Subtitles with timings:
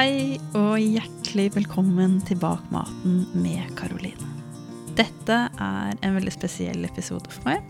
[0.00, 4.30] Hei og hjertelig velkommen til Bak maten med Karoline.
[4.96, 7.60] Dette er en veldig spesiell episode for meg.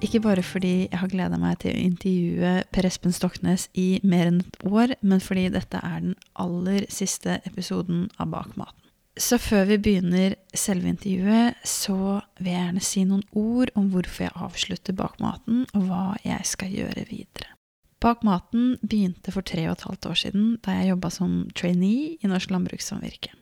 [0.00, 4.30] Ikke bare fordi jeg har gleda meg til å intervjue Per Espen Stoknes i mer
[4.30, 8.88] enn et år, men fordi dette er den aller siste episoden av Bak maten.
[9.20, 14.30] Så før vi begynner selve intervjuet, så vil jeg gjerne si noen ord om hvorfor
[14.30, 17.59] jeg avslutter Bak maten, og hva jeg skal gjøre videre.
[18.00, 22.14] Bak maten begynte for tre og et halvt år siden, da jeg jobba som trainee
[22.16, 23.34] i Norsk Landbrukssamvirke.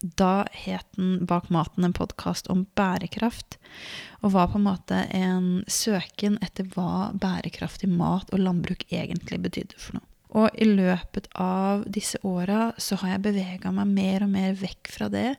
[0.00, 3.58] Da het den Bak maten en podkast om bærekraft,
[4.24, 9.76] og var på en måte en søken etter hva bærekraftig mat og landbruk egentlig betydde
[9.76, 10.06] for noe.
[10.30, 14.92] Og i løpet av disse åra så har jeg bevega meg mer og mer vekk
[14.94, 15.34] fra det,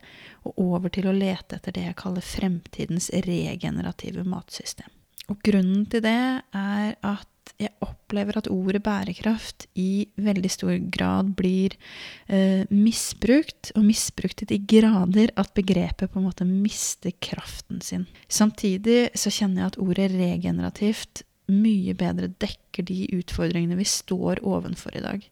[0.46, 4.90] og over til å lete etter det jeg kaller fremtidens regenerative matsystem.
[5.32, 6.20] Og grunnen til det
[6.54, 11.74] er at jeg opplever at ordet bærekraft i veldig stor grad blir
[12.26, 18.06] eh, misbrukt, og misbrukt til de grader at begrepet på en måte mister kraften sin.
[18.28, 24.94] Samtidig så kjenner jeg at ordet regenerativt mye bedre dekker de utfordringene vi står ovenfor
[24.96, 25.24] i dag.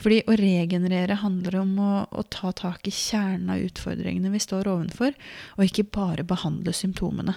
[0.00, 4.68] Fordi å regenerere handler om å, å, ta tak i kjernen av utfordringene vi står
[4.70, 5.16] ovenfor,
[5.56, 7.34] og ikke bare behandle symptomene.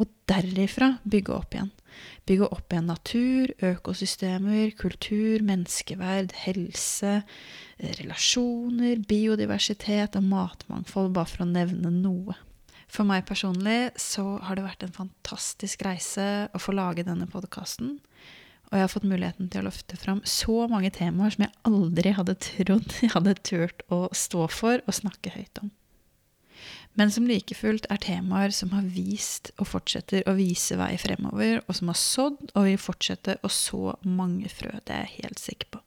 [0.00, 1.70] Og derifra bygge opp igjen.
[2.28, 7.20] Bygge opp igjen natur, økosystemer, kultur, menneskeverd, helse,
[8.00, 12.36] relasjoner, biodiversitet og matmangfold, bare for å nevne noe.
[12.90, 17.98] For meg personlig så har det vært en fantastisk reise å få lage denne podkasten.
[18.70, 22.14] Og jeg har fått muligheten til å løfte fram så mange temaer som jeg aldri
[22.14, 25.70] hadde trodd jeg hadde turt å stå for og snakke høyt om.
[26.98, 31.60] Men som like fullt er temaer som har vist og fortsetter å vise vei fremover,
[31.66, 34.72] og som har sådd og vil fortsette å så mange frø.
[34.84, 35.84] Det er jeg helt sikker på.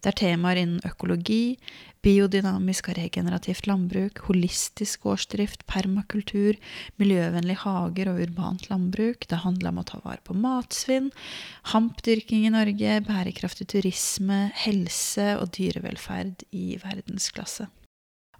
[0.00, 1.58] Det er temaer innen økologi,
[2.00, 6.56] biodynamisk og regenerativt landbruk, holistisk gårdsdrift, permakultur,
[7.00, 9.26] miljøvennlige hager og urbant landbruk.
[9.28, 11.10] Det handler om å ta vare på matsvinn,
[11.74, 17.68] hampdyrking i Norge, bærekraftig turisme, helse og dyrevelferd i verdensklasse.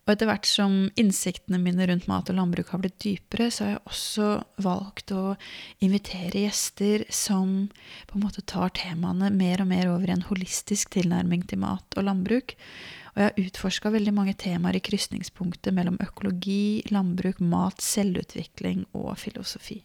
[0.06, 3.72] Og etter hvert som innsiktene mine rundt mat og landbruk har blitt dypere, så har
[3.74, 4.28] jeg også
[4.64, 5.24] valgt å
[5.84, 7.68] invitere gjester som
[8.08, 12.00] på en måte tar temaene mer og mer over i en holistisk tilnærming til mat
[12.00, 12.56] og landbruk.
[13.12, 19.12] Og jeg har utforska veldig mange temaer i krysningspunktet mellom økologi, landbruk, mat, selvutvikling og
[19.20, 19.82] filosofi.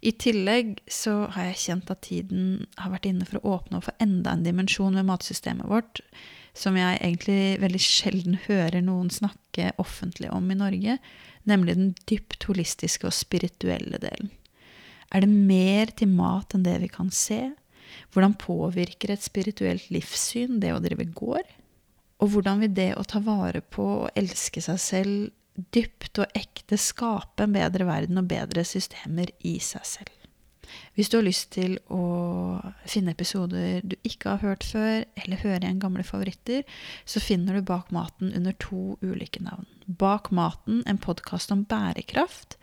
[0.00, 2.44] I tillegg så har jeg kjent at tiden
[2.80, 6.00] har vært inne for å åpne opp for enda en dimensjon ved matsystemet vårt
[6.56, 10.98] som jeg egentlig veldig sjelden hører noen snakke offentlig om i Norge,
[11.48, 14.30] nemlig den dypt holistiske og spirituelle delen.
[15.10, 17.48] Er det mer til mat enn det vi kan se?
[18.14, 21.48] Hvordan påvirker et spirituelt livssyn det å drive gård?
[22.20, 26.78] Og hvordan vil det å ta vare på og elske seg selv dypt og ekte
[26.80, 30.19] skape en bedre verden og bedre systemer i seg selv?
[30.94, 32.02] Hvis du har lyst til å
[32.88, 36.64] finne episoder du ikke har hørt før, eller høre igjen gamle favoritter,
[37.04, 39.68] så finner du Bak maten under to ulike navn.
[39.86, 42.58] Bak maten, en podkast om bærekraft,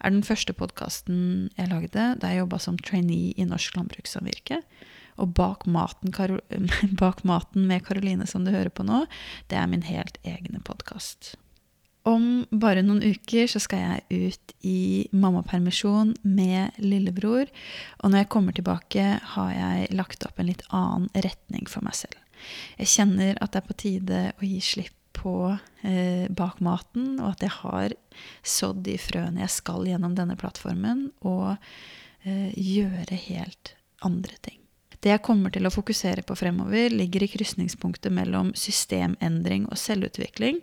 [0.00, 4.62] er den første podkasten jeg lagde da jeg jobba som trainee i Norsk Landbrukssamvirke.
[5.20, 6.14] Og bak maten,
[7.02, 9.04] bak maten, med Karoline, som du hører på nå,
[9.52, 11.34] det er min helt egne podkast.
[12.08, 17.50] Om bare noen uker så skal jeg ut i mammapermisjon med lillebror.
[18.00, 21.98] Og når jeg kommer tilbake, har jeg lagt opp en litt annen retning for meg
[21.98, 22.16] selv.
[22.80, 25.34] Jeg kjenner at det er på tide å gi slipp på
[25.84, 27.94] eh, bak og at jeg har
[28.46, 31.56] sådd de frøene jeg skal gjennom denne plattformen, og
[32.24, 33.74] eh, gjøre helt
[34.06, 34.56] andre ting.
[35.00, 40.60] Det jeg kommer til å fokusere på fremover, ligger i krysningspunktet mellom systemendring og selvutvikling,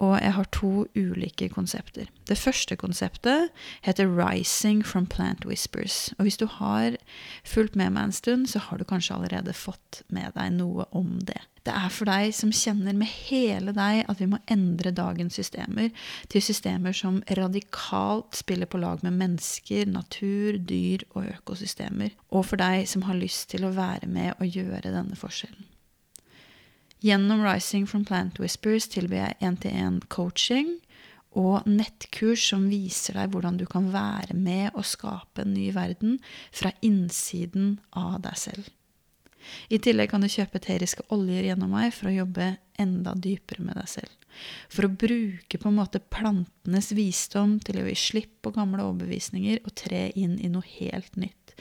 [0.00, 2.08] og jeg har to ulike konsepter.
[2.28, 3.50] Det første konseptet
[3.82, 6.12] heter 'Rising from Plant Whispers'.
[6.18, 6.96] Og hvis du har
[7.44, 11.20] fulgt med meg en stund, så har du kanskje allerede fått med deg noe om
[11.20, 11.40] det.
[11.66, 15.90] Det er for deg som kjenner med hele deg at vi må endre dagens systemer
[16.32, 22.16] til systemer som radikalt spiller på lag med mennesker, natur, dyr og økosystemer.
[22.30, 25.69] Og for deg som har lyst til å være med og gjøre denne forskjellen.
[27.00, 30.74] Gjennom Rising from Plant Whispers tilbyr jeg én-til-én-coaching
[31.40, 36.18] og nettkurs som viser deg hvordan du kan være med og skape en ny verden
[36.52, 38.68] fra innsiden av deg selv.
[39.72, 42.50] I tillegg kan du kjøpe eteriske oljer gjennom meg for å jobbe
[42.80, 44.12] enda dypere med deg selv.
[44.68, 49.64] For å bruke på en måte plantenes visdom til å gi slipp på gamle overbevisninger
[49.64, 51.56] og tre inn i noe helt nytt.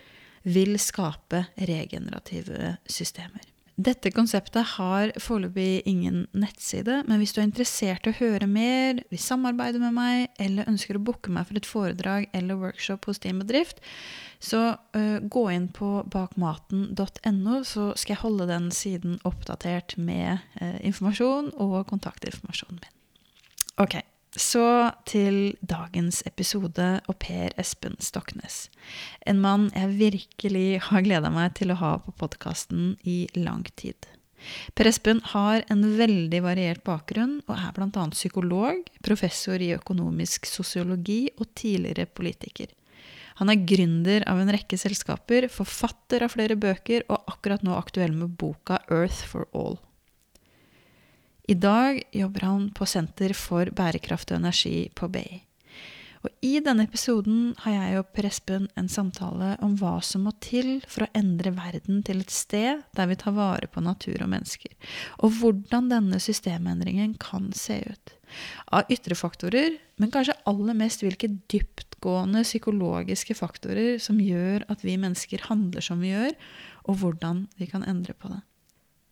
[0.46, 3.49] vil skape regenerative systemer.
[3.80, 8.98] Dette konseptet har foreløpig ingen nettside, men hvis du er interessert i å høre mer,
[9.08, 13.22] vil samarbeide med meg, eller ønsker å booke meg for et foredrag eller workshop hos
[13.22, 13.80] din bedrift,
[14.42, 20.76] så uh, gå inn på bakmaten.no, så skal jeg holde den siden oppdatert med uh,
[20.84, 22.96] informasjon og kontaktinformasjonen min.
[23.80, 23.96] Ok,
[24.40, 28.68] så til dagens episode og Per Espen Stoknes.
[29.28, 34.08] En mann jeg virkelig har gleda meg til å ha på podkasten i lang tid.
[34.74, 38.06] Per Espen har en veldig variert bakgrunn og er bl.a.
[38.14, 42.72] psykolog, professor i økonomisk sosiologi og tidligere politiker.
[43.40, 48.12] Han er gründer av en rekke selskaper, forfatter av flere bøker og akkurat nå aktuell
[48.16, 49.78] med boka Earth for All.
[51.50, 55.40] I dag jobber han på Senter for bærekraft og energi på BI.
[56.22, 60.34] Og I denne episoden har jeg og Per Espen en samtale om hva som må
[60.44, 64.30] til for å endre verden til et sted der vi tar vare på natur og
[64.30, 64.76] mennesker,
[65.24, 68.14] og hvordan denne systemendringen kan se ut.
[68.70, 74.94] Av ytre faktorer, men kanskje aller mest hvilke dyptgående psykologiske faktorer som gjør at vi
[75.00, 76.38] mennesker handler som vi gjør,
[76.86, 78.44] og hvordan vi kan endre på det.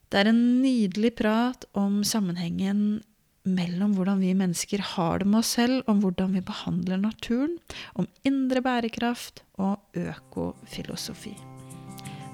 [0.08, 3.02] Det er en nydelig prat om sammenhengen
[3.48, 7.58] mellom hvordan vi mennesker har det med oss selv, om hvordan vi behandler naturen,
[7.92, 11.34] om indre bærekraft og økofilosofi.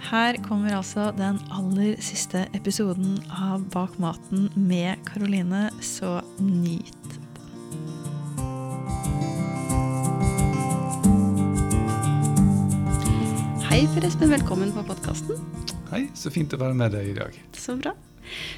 [0.04, 7.18] Her kommer altså den aller siste episoden av Bak maten med Karoline, så nyt
[13.66, 14.30] Hei, Per Espen.
[14.30, 15.40] Velkommen på podkasten.
[15.94, 17.36] Hei, så fint å være med deg i dag.
[17.54, 17.92] Så bra.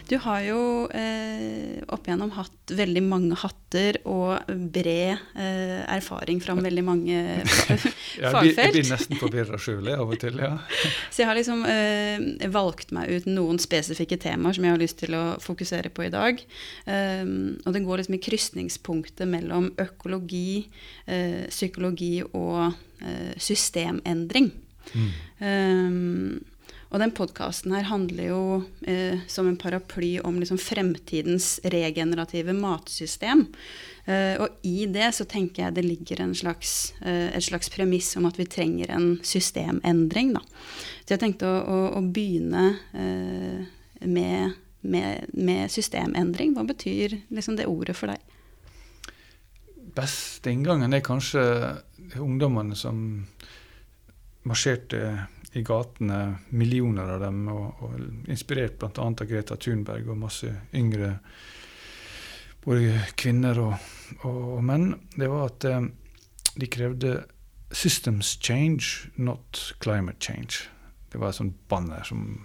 [0.09, 0.61] Du har jo
[0.95, 8.31] eh, opp igjennom hatt veldig mange hatter og bred eh, erfaring fra veldig mange ja,
[8.33, 8.63] fagfelt.
[8.63, 10.55] Jeg blir nesten forvirra sjøl av og til, ja.
[11.13, 15.03] Så jeg har liksom eh, valgt meg ut noen spesifikke temaer som jeg har lyst
[15.05, 16.41] til å fokusere på i dag.
[16.89, 20.71] Um, og det går liksom i krysningspunktet mellom økologi,
[21.05, 22.71] eh, psykologi og
[23.05, 24.55] eh, systemendring.
[24.95, 25.09] Mm.
[25.45, 26.45] Um,
[26.97, 28.43] og den podkasten her handler jo
[28.89, 33.43] eh, som en paraply om liksom fremtidens regenerative matsystem.
[34.09, 38.25] Eh, og i det så tenker jeg det ligger slags, eh, et slags premiss om
[38.25, 40.33] at vi trenger en systemendring.
[40.39, 40.41] Da.
[41.05, 42.65] Så jeg tenkte å, å, å begynne
[42.97, 43.69] eh,
[44.09, 46.57] med, med, med, systemendring.
[46.57, 48.25] Hva betyr liksom det ordet for deg?
[50.01, 51.45] Beste inngangen er kanskje
[52.17, 53.27] ungdommene som
[54.49, 55.27] marsjerte
[55.57, 56.21] i gatene,
[56.53, 58.91] millioner av dem, og, og inspirert bl.a.
[59.09, 61.15] av Greta Thunberg og masse yngre
[62.67, 63.87] både kvinner og,
[64.27, 65.89] og, og menn, det var at eh,
[66.57, 67.15] de krevde
[67.71, 70.69] 'systems change, not climate change'.
[71.13, 72.45] Det var et sånt banner som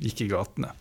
[0.00, 0.72] gikk i gatene.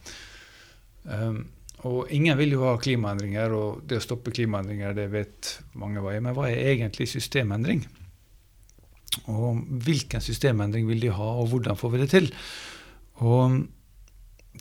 [1.04, 1.50] Um,
[1.88, 6.14] og ingen vil jo ha klimaendringer, og det å stoppe klimaendringer, det vet mange hva
[6.14, 6.22] er.
[6.24, 7.84] Men hva er egentlig systemendring?
[9.32, 12.30] Og hvilken systemendring vil de ha, og hvordan får vi det til?
[13.22, 13.62] Og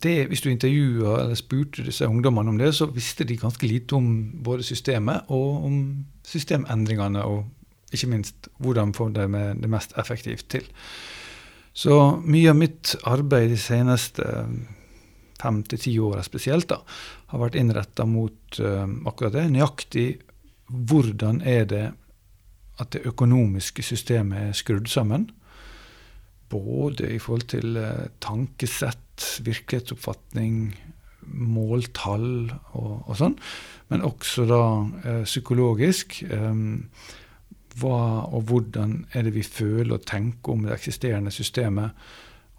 [0.02, 3.96] det, hvis du intervjua eller spurte disse ungdommene om det, så visste de ganske lite
[3.98, 4.10] om
[4.44, 5.80] både systemet og om
[6.26, 7.46] systemendringene, og
[7.92, 9.26] ikke minst hvordan få det,
[9.62, 10.66] det mest effektivt til.
[11.72, 14.26] Så mye av mitt arbeid de seneste
[15.40, 16.80] fem til ti åra spesielt da,
[17.32, 19.46] har vært innretta mot uh, akkurat det.
[19.54, 20.08] Nøyaktig
[20.70, 21.86] hvordan er det
[22.80, 25.28] at det økonomiske systemet er skrudd sammen.
[26.50, 30.72] Både i forhold til eh, tankesett, virkelighetsoppfatning,
[31.30, 33.36] måltall og, og sånn.
[33.92, 34.62] Men også da
[35.04, 36.22] eh, psykologisk.
[36.26, 36.64] Eh,
[37.80, 41.94] hva og hvordan er det vi føler og tenker om det eksisterende systemet?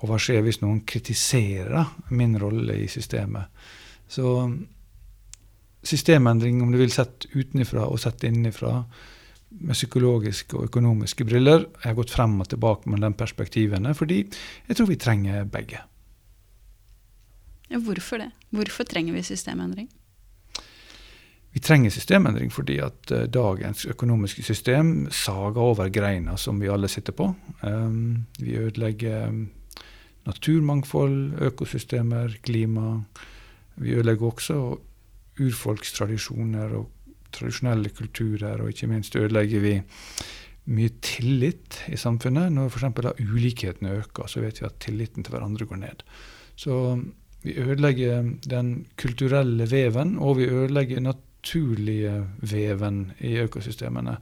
[0.01, 3.51] Og hva skjer hvis noen kritiserer min rolle i systemet?
[4.12, 4.25] Så
[5.84, 8.84] systemendring, om du vil sett utenfra og sett innenfra,
[9.60, 11.65] med psykologiske og økonomiske briller.
[11.84, 14.24] Jeg har gått frem og tilbake med de perspektivene, fordi
[14.67, 15.81] jeg tror vi trenger begge.
[17.72, 18.31] Ja, hvorfor det?
[18.51, 19.89] Hvorfor trenger vi systemendring?
[21.51, 26.88] Vi trenger systemendring fordi at uh, dagens økonomiske system sager over greina som vi alle
[26.88, 27.34] sitter på.
[27.63, 29.50] Um, vi ødelegger um,
[30.25, 33.01] naturmangfold, økosystemer, klima.
[33.75, 34.77] Vi ødelegger også
[35.39, 36.89] urfolkstradisjoner og
[37.33, 39.75] tradisjonelle kulturer, og ikke minst ødelegger vi
[40.71, 42.51] mye tillit i samfunnet.
[42.53, 43.17] Når f.eks.
[43.19, 46.05] ulikhetene øker, så vet vi at tilliten til hverandre går ned.
[46.55, 46.77] Så
[47.41, 54.17] vi ødelegger den kulturelle veven, og vi ødelegger naturlige veven i økosystemene.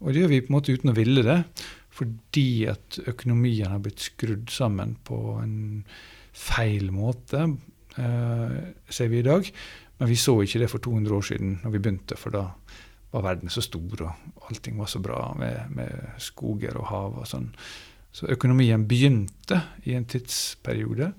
[0.00, 1.42] Og det gjør vi på en måte uten å ville det,
[1.90, 5.84] fordi at økonomien har blitt skrudd sammen på en
[6.36, 7.48] feil måte,
[7.96, 9.48] eh, ser vi i dag.
[10.00, 12.46] Men vi så ikke det for 200 år siden når vi begynte, for da
[13.10, 17.28] var verden så stor, og allting var så bra med, med skoger og hav og
[17.28, 17.50] sånn.
[18.14, 21.12] Så økonomien begynte i en tidsperiode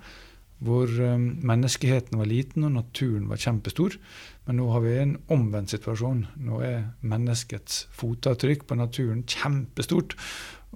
[0.61, 3.95] hvor um, menneskeheten var liten og naturen var kjempestor.
[4.45, 6.25] Men nå har vi en omvendt situasjon.
[6.45, 10.13] Nå er menneskets fotavtrykk på naturen kjempestort,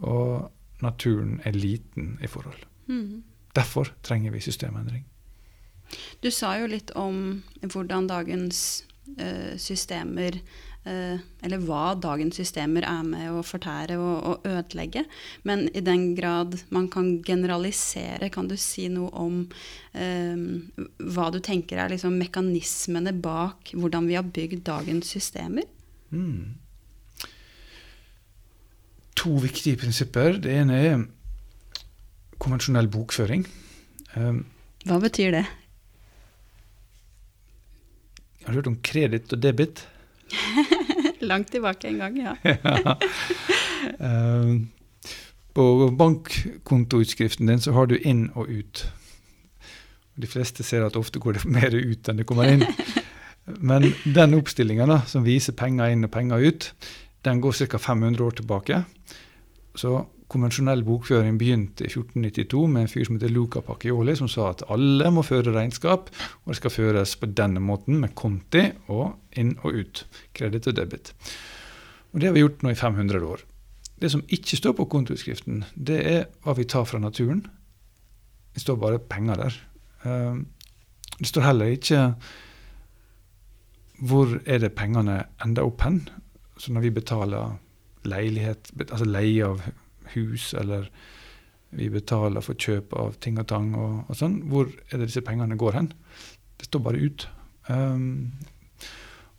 [0.02, 0.50] og
[0.82, 2.66] naturen er liten i forhold.
[2.90, 3.22] Mm.
[3.56, 5.06] Derfor trenger vi systemendring.
[6.24, 8.86] Du sa jo litt om hvordan dagens
[9.20, 10.38] uh, systemer
[10.88, 15.06] uh, Eller hva dagens systemer er med å fortære og, og, ødelegge.
[15.48, 20.46] Men i den grad man kan generalisere, kan du si noe om uh,
[21.16, 25.68] hva du tenker er liksom mekanismene bak hvordan vi har bygd dagens systemer?
[26.14, 26.56] Mm.
[29.16, 30.38] To viktige prinsipper.
[30.44, 31.06] Det ene er
[32.42, 33.46] konvensjonell bokføring.
[34.16, 34.44] Um,
[34.86, 35.46] hva betyr det?
[38.46, 39.88] Har du hørt om kreditt og debit?
[41.32, 42.36] Langt tilbake en gang, ja.
[42.46, 42.96] ja.
[43.98, 44.62] Uh,
[45.56, 45.66] på
[45.98, 48.84] bankkontoutskriften din så har du inn og ut.
[50.16, 52.68] De fleste ser at ofte går det mer ut enn det kommer inn.
[53.46, 56.70] Men den oppstillinga som viser penger inn og penger ut,
[57.26, 57.82] den går ca.
[57.82, 58.84] 500 år tilbake.
[59.74, 64.50] Så konvensjonell bokføring begynte i 1492 med en fyr som heter Luca Pacchioli, som sa
[64.52, 66.10] at alle må føre regnskap,
[66.44, 70.06] og det skal føres på denne måten, med konti og inn og ut.
[70.34, 71.14] Kreditt og debit.
[72.14, 73.46] Og Det har vi gjort nå i 500 år.
[74.02, 77.46] Det som ikke står på kontoutskriften, det er hva vi tar fra naturen.
[78.56, 79.62] Det står bare penger der.
[80.06, 80.46] Ehm,
[81.20, 82.02] det står heller ikke
[84.00, 86.02] hvor er det pengene ender opp hen.
[86.58, 87.56] Så når vi betaler
[88.04, 89.62] leilighet, altså leie av
[90.14, 90.90] hus, eller
[91.76, 95.24] vi betaler for kjøp av ting og tang og, og sånn, hvor er det disse
[95.26, 95.90] pengene går hen?
[96.56, 97.26] Det står bare ut.
[97.68, 98.32] Um,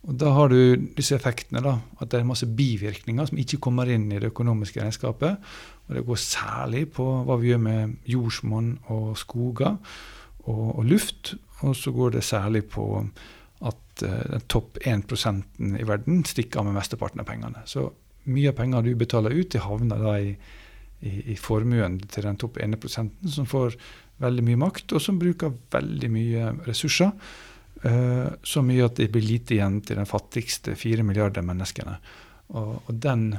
[0.07, 3.89] og Da har du disse effektene, da, at det er masse bivirkninger som ikke kommer
[3.91, 5.41] inn i det økonomiske regnskapet.
[5.87, 9.75] Og Det går særlig på hva vi gjør med jordsmonn og skoger
[10.45, 11.35] og, og, luft.
[11.65, 12.85] Og så går det særlig på
[13.65, 17.65] at uh, den topp 1% i verden stikker av med mesteparten av pengene.
[17.65, 17.89] Så
[18.29, 20.35] mye av pengene du betaler ut, de havner da i,
[20.99, 23.77] i, i formuen til den topp 1 som får
[24.23, 27.11] veldig mye makt, og som bruker veldig mye ressurser.
[27.83, 31.99] Uh, så mye at det blir lite igjen til den fattigste fire milliarder menneskene.
[32.57, 33.29] Og, og den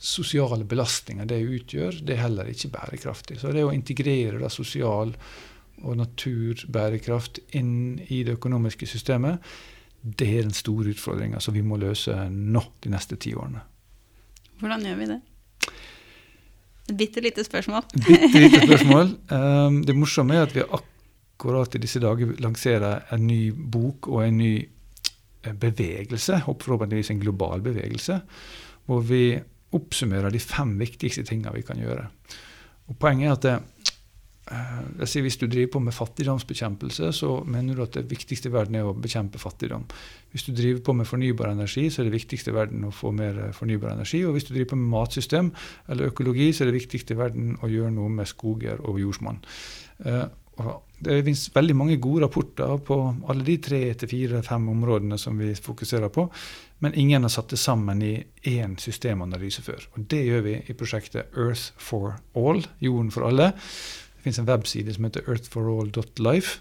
[0.00, 3.38] sosiale belastninga det utgjør, det er heller ikke bærekraftig.
[3.40, 5.12] Så det å integrere da sosial
[5.80, 9.44] og naturbærekraft inn i det økonomiske systemet,
[10.00, 13.60] det er den store utfordringa som vi må løse nå de neste ti årene.
[14.60, 15.20] Hvordan gjør vi det?
[16.96, 17.86] Bitte lite spørsmål.
[18.06, 19.14] bitte lite spørsmål.
[19.30, 24.24] Um, det morsomme er at vi akkurat i disse dager lanserer en ny bok og
[24.26, 28.20] en ny eh, bevegelse, forhåpentligvis en global bevegelse,
[28.86, 29.38] hvor vi
[29.76, 32.08] oppsummerer de fem viktigste tingene vi kan gjøre.
[32.90, 33.79] Og Poenget er at det,
[34.50, 38.54] jeg sier Hvis du driver på med fattigdomsbekjempelse, så mener du at det viktigste i
[38.54, 39.84] verden er å bekjempe fattigdom.
[40.32, 43.12] Hvis du driver på med fornybar energi, så er det viktigste i verden å få
[43.14, 44.24] mer fornybar energi.
[44.26, 45.52] Og hvis du driver på med matsystem
[45.86, 49.38] eller økologi, så er det viktigste i verden å gjøre noe med skoger og jordsmonn.
[50.02, 50.26] Uh,
[51.00, 52.96] det finnes veldig mange gode rapporter på
[53.32, 56.26] alle de tre til fire-fem områdene som vi fokuserer på,
[56.84, 58.12] men ingen har satt det sammen i
[58.50, 59.86] én systemanalyse før.
[59.94, 63.52] Og Det gjør vi i prosjektet Earth for All, jorden for alle.
[64.20, 66.58] Det fins en webside som heter earthforall.life.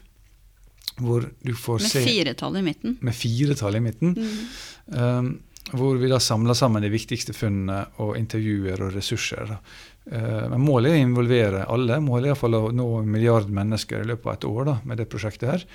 [0.99, 2.97] Hvor du får med se Med firetall i midten.
[3.03, 4.15] Med firetall i midten.
[4.15, 4.37] Mm.
[4.95, 5.29] Um,
[5.75, 9.51] hvor vi da samler sammen de viktigste funnene og intervjuer og ressurser.
[9.51, 9.57] Eh,
[10.09, 11.99] men målet er å involvere alle.
[12.01, 14.97] Målet er iallfall å nå en milliard mennesker i løpet av et år da, med
[14.97, 15.65] det prosjektet her.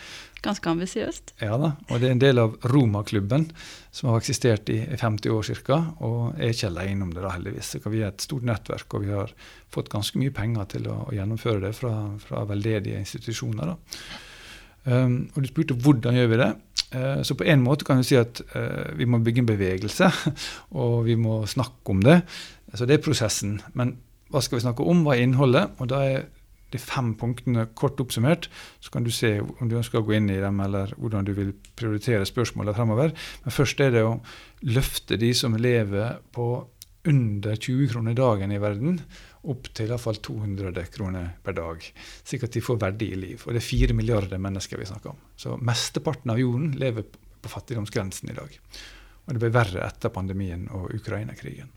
[0.44, 1.32] Ganske ambisiøst.
[1.40, 3.46] Ja da, og det er en del av Roma-klubben,
[3.94, 5.78] som har eksistert i 50 år ca.
[6.04, 7.70] Og er ikke alene om det, da, heldigvis.
[7.78, 9.32] Så vi er et stort nettverk, og vi har
[9.72, 13.72] fått ganske mye penger til å, å gjennomføre det fra, fra veldedige institusjoner.
[13.72, 14.22] da.
[14.84, 16.50] Um, og du spurte hvordan gjør vi det.
[16.92, 20.10] Uh, så på en måte kan du si at uh, vi må bygge en bevegelse,
[20.82, 22.20] og vi må snakke om det.
[22.74, 23.62] Så det er prosessen.
[23.78, 23.96] Men
[24.34, 25.04] hva skal vi snakke om?
[25.06, 25.76] Hva er innholdet?
[25.78, 26.24] Og da er
[26.74, 28.48] de fem punktene kort oppsummert.
[28.82, 31.34] Så kan du se om du ønsker å gå inn i dem, eller hvordan du
[31.36, 33.14] vil prioritere spørsmålet fremover.
[33.44, 34.16] Men først er det å
[34.66, 36.48] løfte de som lever på
[37.04, 38.98] under 20 kroner dagen i verden,
[39.52, 41.84] opp til iallfall 200 kroner per dag.
[42.24, 43.44] Slik at de får verdig i liv.
[43.44, 45.20] Og det er fire milliarder mennesker vi snakker om.
[45.36, 48.56] Så mesteparten av jorden lever på fattigdomsgrensen i dag.
[49.24, 51.68] Og det ble verre etter pandemien og Ukraina-krigen.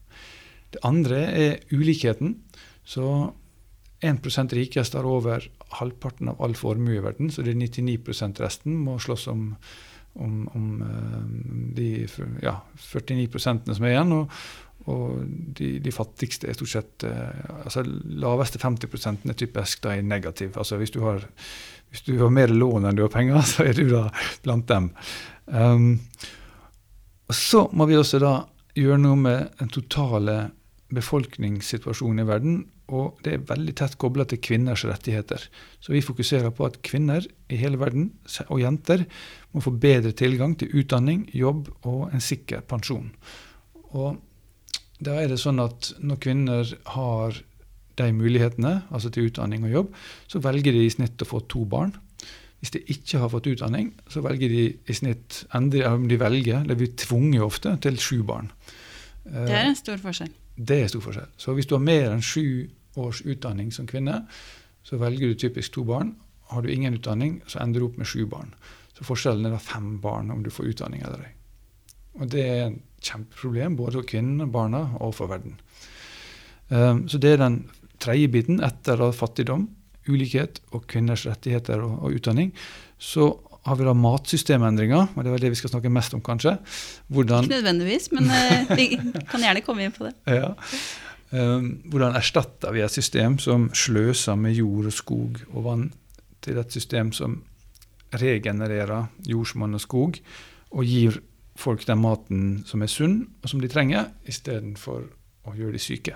[0.73, 2.35] Det andre er ulikheten.
[2.87, 3.33] Så
[4.01, 5.43] 1% rikest har over
[5.79, 9.49] halvparten av all formue i verden, så det er 99% resten må slåss om,
[10.21, 11.23] om, om eh,
[11.77, 11.89] de
[12.43, 12.59] ja,
[12.93, 14.13] 49% som er igjen.
[14.19, 14.37] Og,
[14.87, 15.23] og
[15.57, 20.53] de, de, fattigste er stort sett eh, altså Laveste 50% er typisk da er negativ.
[20.55, 21.25] Altså hvis du, har,
[21.89, 24.07] hvis du har mer lån enn du har penger, så er du da
[24.45, 24.91] blant dem.
[25.47, 25.89] Um,
[27.27, 28.37] og så må vi også da
[28.77, 30.37] gjøre noe med den totale
[30.95, 35.41] befolkningssituasjonen i verden og det er veldig tett kobla til kvinners rettigheter.
[35.83, 38.13] Så vi fokuserer på at kvinner i hele verden,
[38.47, 39.03] og jenter,
[39.51, 43.11] må få bedre tilgang til utdanning, jobb og en sikker pensjon.
[43.91, 44.21] Og
[45.03, 47.41] da er det sånn at når kvinner har
[47.97, 49.93] de mulighetene, altså til utdanning og jobb,
[50.31, 51.91] så velger de i snitt å få to barn.
[52.61, 56.79] Hvis de ikke har fått utdanning, så velger de i snitt om de velger, eller
[56.79, 58.51] blir tvunget ofte, til sju barn.
[59.27, 60.31] Det er en stor forskjell.
[60.57, 61.29] Det er stor forskjell.
[61.37, 64.23] Så hvis du har mer enn sju års utdanning som kvinne,
[64.83, 66.15] så velger du typisk to barn.
[66.49, 68.53] Har du ingen utdanning, så ender du opp med sju barn.
[68.97, 71.33] Så forskjellen er da fem barn om du får utdanning eller ei.
[72.17, 75.59] Og det er et kjempeproblem både for kvinnene, barna og for verden.
[76.69, 77.59] Um, så det er den
[78.01, 79.67] tredje biten etter fattigdom,
[80.07, 82.53] ulikhet og kvinners rettigheter og, og, utdanning.
[82.97, 83.29] Så
[83.67, 86.55] har vi da matsystemendringer, og det er det vi skal snakke mest om, kanskje.
[87.11, 88.87] Hvordan Ikke nødvendigvis, men uh, vi
[89.27, 90.15] kan gjerne komme inn på det.
[90.39, 90.53] ja.
[91.27, 95.89] Um, hvordan erstatter vi et system som sløser med jord og skog og vann,
[96.39, 97.41] til et system som
[98.15, 100.21] regenererer jordsmonn og skog,
[100.71, 101.19] og gir
[101.57, 105.03] folk den maten som er sunn, og som de trenger, istedenfor
[105.47, 106.15] å gjøre de syke.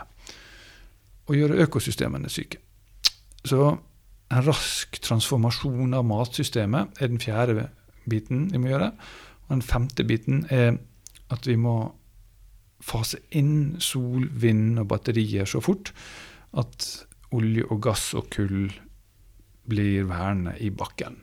[1.27, 2.61] Og gjøre økosystemene syke.
[3.43, 3.73] Så
[4.31, 7.67] en rask transformasjon av matsystemet er den fjerde
[8.09, 8.91] biten vi må gjøre.
[9.47, 10.77] Og den femte biten er
[11.31, 11.75] at vi må
[12.81, 15.91] fase inn sol, vind og batterier så fort
[16.57, 16.87] at
[17.35, 18.71] olje og gass og kull
[19.71, 21.19] blir værende i bakken.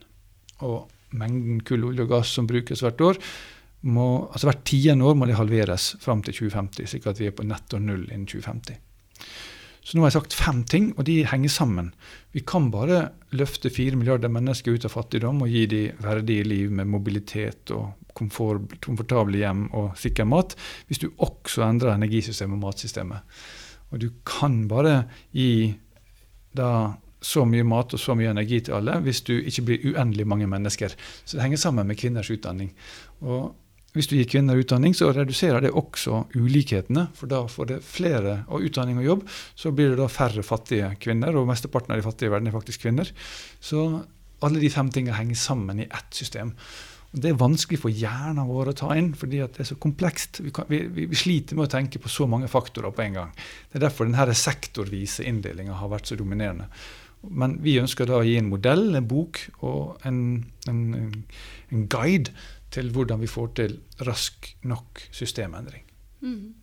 [0.64, 3.21] Og mengden kull, olje og gass som brukes hvert år,
[3.88, 7.37] må, altså hvert tiende år må det halveres fram til 2050, slik at vi er
[7.37, 8.79] på netto null innen 2050.
[9.88, 11.87] Så nå har jeg sagt fem ting, og de henger sammen.
[12.37, 16.74] Vi kan bare løfte fire milliarder mennesker ut av fattigdom og gi dem verdige liv
[16.77, 20.53] med mobilitet og komfort, komfortable hjem og sikker mat,
[20.90, 23.38] hvis du også endrer energisystemet og matsystemet.
[23.88, 25.72] Og du kan bare gi
[26.53, 26.72] da
[27.24, 30.51] så mye mat og så mye energi til alle hvis du ikke blir uendelig mange
[30.53, 30.92] mennesker.
[31.24, 32.74] Så det henger sammen med kvinners utdanning.
[33.24, 33.55] Og
[33.98, 37.08] hvis du gir kvinner utdanning, så reduserer det også ulikhetene.
[37.18, 39.24] For da får det flere av utdanning og jobb,
[39.58, 41.34] så blir det da færre fattige kvinner.
[41.34, 43.11] Og mesteparten av de fattige i verden er faktisk kvinner.
[43.58, 43.88] Så
[44.46, 46.54] alle de fem tingene henger sammen i ett system.
[47.08, 50.42] Det er vanskelig for hjernen vår å ta inn, fordi det er så komplekst.
[50.44, 53.34] Vi, kan, vi, vi, sliter med å tenke på så mange faktorer på en gang.
[53.72, 56.68] Det er derfor denne sektorvise inndelinga har vært så dominerende.
[57.34, 60.20] Men vi ønsker da å gi en modell, en bok og en,
[60.70, 60.84] en,
[61.72, 62.30] en guide
[62.79, 65.83] til hvordan vi får til rask nok systemendring.
[66.23, 66.55] Mm.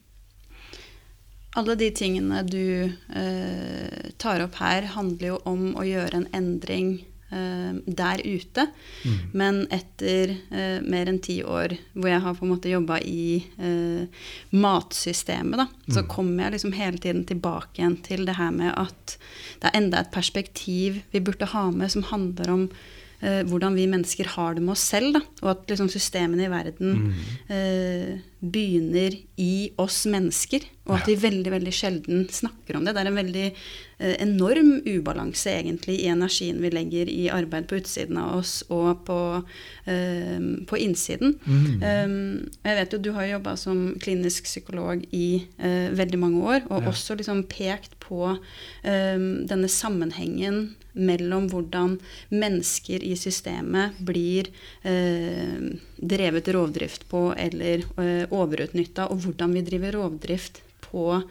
[1.59, 6.97] Alle de tingene du eh, tar opp her, handler jo om å gjøre en endring
[7.35, 8.67] Eh, der ute.
[9.03, 9.13] Mm.
[9.31, 13.39] Men etter eh, mer enn ti år hvor jeg har på en måte jobba i
[13.57, 14.05] uh,
[14.53, 15.95] matsystemet, da, mm.
[15.97, 19.17] så kommer jeg liksom hele tiden tilbake igjen til det her med at
[19.57, 22.67] det er enda et perspektiv vi burde ha med som handler om
[23.25, 25.17] uh, hvordan vi mennesker har det med oss selv.
[25.17, 28.21] Da, og at liksom, systemene i verden mm.
[28.45, 30.63] begynner i oss mennesker.
[30.85, 32.93] Og at vi veldig veldig sjelden snakker om det.
[32.93, 37.79] Det er en veldig eh, enorm ubalanse egentlig i energien vi legger i arbeid på
[37.79, 39.17] utsiden av oss og på,
[39.89, 41.33] eh, på innsiden.
[41.41, 41.81] Mm.
[41.81, 42.13] Um,
[42.61, 46.83] jeg vet jo Du har jobba som klinisk psykolog i eh, veldig mange år, og
[46.83, 46.93] Ja.
[46.93, 51.97] også liksom pekt på um, denne sammenhengen mellom hvordan
[52.31, 54.47] mennesker i systemet blir
[54.87, 61.21] eh, drevet rovdrift på eller eh, overutnytta, og hvordan vi driver rovdrift på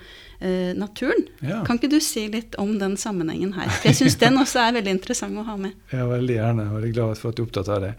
[0.40, 1.24] eh, naturen.
[1.40, 1.62] Ja.
[1.64, 3.70] Kan ikke du si litt om den sammenhengen her?
[3.70, 5.76] For jeg syns den også er veldig interessant å ha med.
[5.94, 6.66] Ja, veldig gjerne.
[6.74, 7.94] Veldig glad for at du er opptatt av det.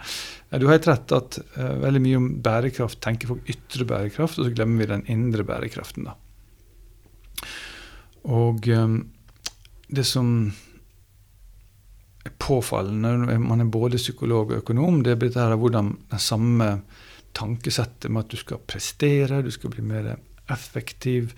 [0.59, 4.47] Du har helt rett at uh, veldig mye om bærekraft tenker folk ytre bærekraft, og
[4.47, 6.05] så glemmer vi den indre bærekraften.
[6.11, 6.19] da.
[8.25, 8.95] Og eh,
[9.88, 10.29] det som
[12.25, 16.21] er påfallende når man er både psykolog og økonom, det er blitt her hvordan det
[16.23, 16.69] samme
[17.35, 20.15] tankesettet med at du skal prestere, du skal bli mer
[20.51, 21.35] effektiv,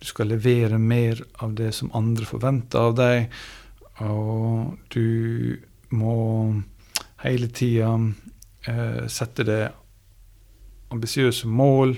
[0.00, 3.28] du skal levere mer av det som andre forventer av deg,
[4.02, 5.58] og du
[5.92, 6.16] må
[7.22, 7.92] hele tida
[8.66, 11.96] eh, sette deg ambisiøse mål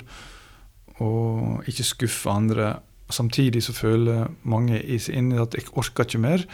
[1.03, 2.75] og ikke skuffe andre.
[3.11, 6.45] Samtidig så føler mange i seg inni at jeg orker ikke mer.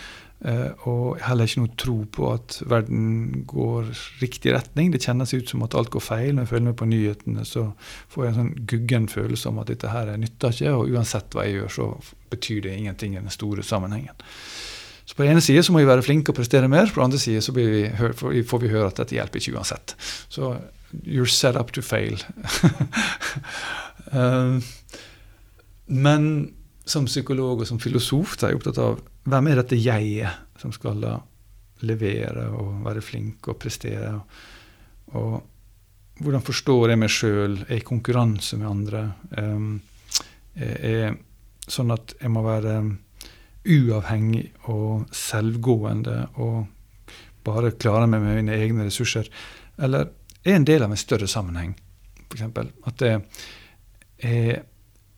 [0.44, 3.90] eh, og heller ikke noe tro på at verden går
[4.22, 4.90] riktig retning.
[4.90, 6.32] Det kjennes ut som at alt går feil.
[6.34, 7.66] Når jeg følger med på nyhetene, så
[8.08, 11.44] får jeg en sånn guggen følelse om at dette her nytter ikke, og uansett hva
[11.44, 11.90] jeg gjør, så
[12.30, 14.16] betyr det ingenting i den store sammenhengen.
[15.04, 17.04] Så På den ene side så må vi være flinke og prestere mer, på den
[17.10, 17.88] andre side så vi,
[18.48, 19.94] får vi- høre at dette hjelper ikke uansett.
[20.30, 20.56] Så
[21.04, 22.16] you're set up to fail.
[24.12, 24.58] Eh,
[25.90, 26.24] men
[26.87, 29.00] som psykolog og som filosof er jeg opptatt av
[29.31, 31.03] hvem er dette jeget som skal
[31.87, 34.12] levere og være flink og prestere.
[34.14, 37.59] Og, og hvordan forstår jeg meg sjøl?
[37.64, 39.05] Er jeg i konkurranse med andre?
[40.61, 41.14] Er,
[41.70, 42.74] sånn at jeg må være
[43.70, 46.64] uavhengig og selvgående og
[47.46, 49.31] bare klare meg med mine egne ressurser?
[49.81, 50.11] Eller
[50.44, 51.72] er en del av en større sammenheng,
[52.29, 52.44] f.eks.
[52.88, 53.14] At det
[54.20, 54.62] er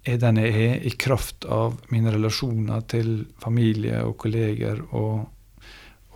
[0.03, 3.13] den jeg er i kraft av mine relasjoner til
[3.43, 5.29] familie og kolleger og,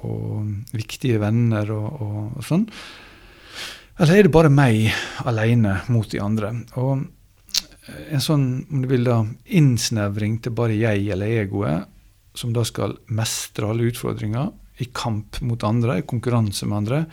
[0.02, 2.66] og viktige venner og, og, og sånn.
[3.96, 4.90] Eller er det bare meg
[5.24, 6.50] alene mot de andre?
[6.82, 7.06] Og
[7.86, 9.20] en sånn, om du vil da,
[9.56, 11.92] innsnevring til bare jeg eller egoet,
[12.36, 14.50] som da skal mestre alle utfordringer
[14.82, 17.04] i kamp mot andre, i konkurranse med andre,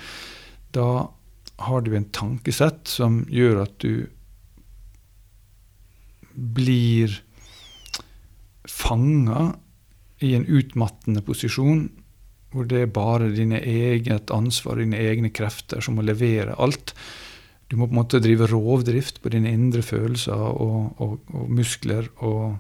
[0.75, 0.87] da
[1.63, 4.09] har du en tankesett som gjør at du
[6.33, 7.13] blir
[8.69, 9.53] fanga
[10.23, 11.87] i en utmattende posisjon
[12.53, 16.93] hvor det er bare dine eget ansvar, dine egne krefter, som må levere alt.
[17.65, 22.11] Du må på en måte drive rovdrift på dine indre følelser og, og, og muskler
[22.21, 22.59] og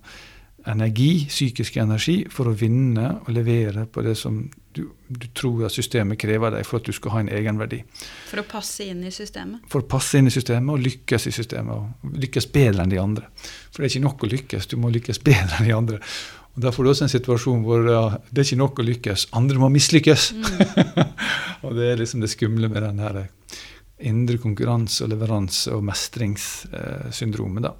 [0.69, 4.41] energi, psykisk energi, for å vinne og levere på det som
[4.73, 7.81] du, du tror at systemet krever deg for at du skal ha en egenverdi.
[8.29, 9.65] For å passe inn i systemet.
[9.71, 11.73] For å passe inn i systemet og lykkes i systemet.
[12.03, 13.29] Og lykkes bedre enn de andre.
[13.69, 16.01] For det er ikke nok å lykkes, du må lykkes bedre enn de andre.
[16.53, 19.29] Og Da får du også en situasjon hvor ja, det er ikke nok å lykkes,
[19.37, 20.27] andre må mislykkes.
[21.65, 23.23] og det er liksom det skumle med den her
[24.03, 27.69] indre konkurranse og leveranse- og mestringssyndromet.
[27.69, 27.73] da.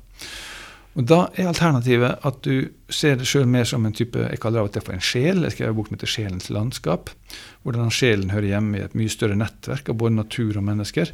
[0.93, 4.59] Og Da er alternativet at du ser det sjøl mer som en type Jeg kaller
[4.59, 5.41] det av og til for en sjel.
[5.43, 7.09] Jeg skrev bok som heter 'Sjelens landskap'.
[7.63, 11.09] Hvordan sjelen hører hjemme i et mye større nettverk av både natur og mennesker.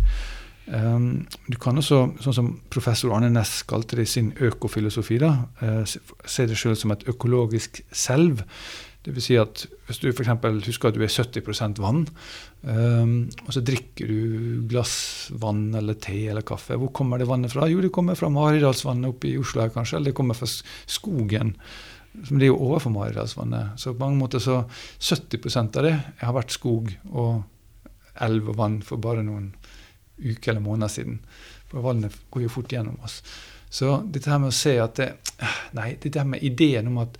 [0.69, 5.45] Um, du kan også, sånn som professor Arne Næss kalte det i sin økofilosofi, da,
[5.63, 5.81] uh,
[6.25, 8.43] se det sjøl som et økologisk selv.
[9.05, 10.31] Det vil si at hvis du f.eks.
[10.67, 12.01] husker at du er 70 vann,
[12.67, 13.13] um,
[13.45, 16.75] og så drikker du glass vann eller te eller kaffe.
[16.75, 17.69] Hvor kommer det vannet fra?
[17.71, 19.97] Jo, det kommer fra Maridalsvannet oppe i Oslo her, kanskje.
[19.97, 21.55] Eller det kommer fra skogen.
[22.27, 23.79] Som ligger overfor Maridalsvannet.
[23.79, 24.65] Så på mange måter så
[24.99, 27.45] 70% av det har vært skog og
[28.19, 29.53] elv og vann for bare noen
[30.19, 31.21] uker eller måneder siden.
[31.69, 33.21] For vannet går jo fort gjennom oss.
[33.69, 35.11] Så dette her med å se at det,
[35.77, 37.15] Nei, dette her med ideen om at,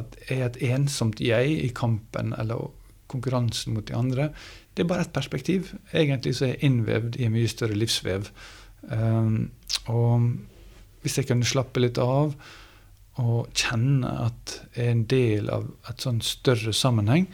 [0.00, 2.70] at jeg er et ensomt jeg i kampen eller
[3.08, 4.30] konkurransen mot de andre,
[4.74, 5.72] det er bare ett perspektiv.
[5.92, 8.28] Egentlig så er jeg innvevd i en mye større livsvev.
[8.92, 9.50] Um,
[9.90, 10.28] og
[11.02, 12.36] hvis jeg kunne slappe litt av
[13.18, 17.26] og kjenne at jeg er en del av et sånn større sammenheng,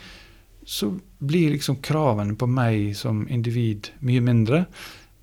[0.64, 4.64] så blir liksom kravene på meg som individ mye mindre.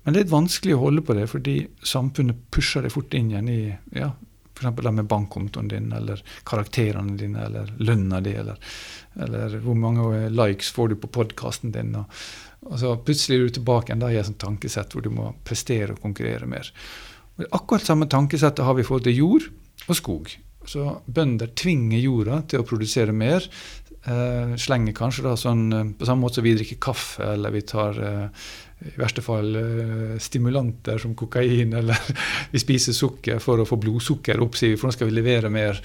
[0.02, 3.32] Men det er litt vanskelig å holde på det, fordi samfunnet pusher det fort inn
[3.32, 3.62] igjen i
[3.98, 4.12] ja,
[4.58, 4.90] f.eks.
[4.90, 8.58] med bankkontoen din, eller karakterene dine, eller lønna di, eller,
[9.26, 11.94] eller hvor mange likes får du på podkasten din.
[11.98, 12.22] Og,
[12.66, 15.32] og, så plutselig er du tilbake igjen da i et sånt tankesett hvor du må
[15.44, 16.72] prestere og konkurrere mer.
[17.40, 19.50] Og akkurat samme tankesettet har vi i forhold til jord
[19.88, 20.34] og skog.
[20.68, 23.48] Så bønder tvinger jorda til å produsere mer.
[24.02, 27.60] Eh, slenger kanskje da sånn eh, På samme måte som vi drikker kaffe, eller vi
[27.62, 28.48] tar eh,
[28.82, 31.98] i verste fall eh, stimulanter som kokain, eller
[32.50, 35.52] vi spiser sukker for å få blodsukker opp, sier vi, for nå skal vi levere
[35.52, 35.80] mer.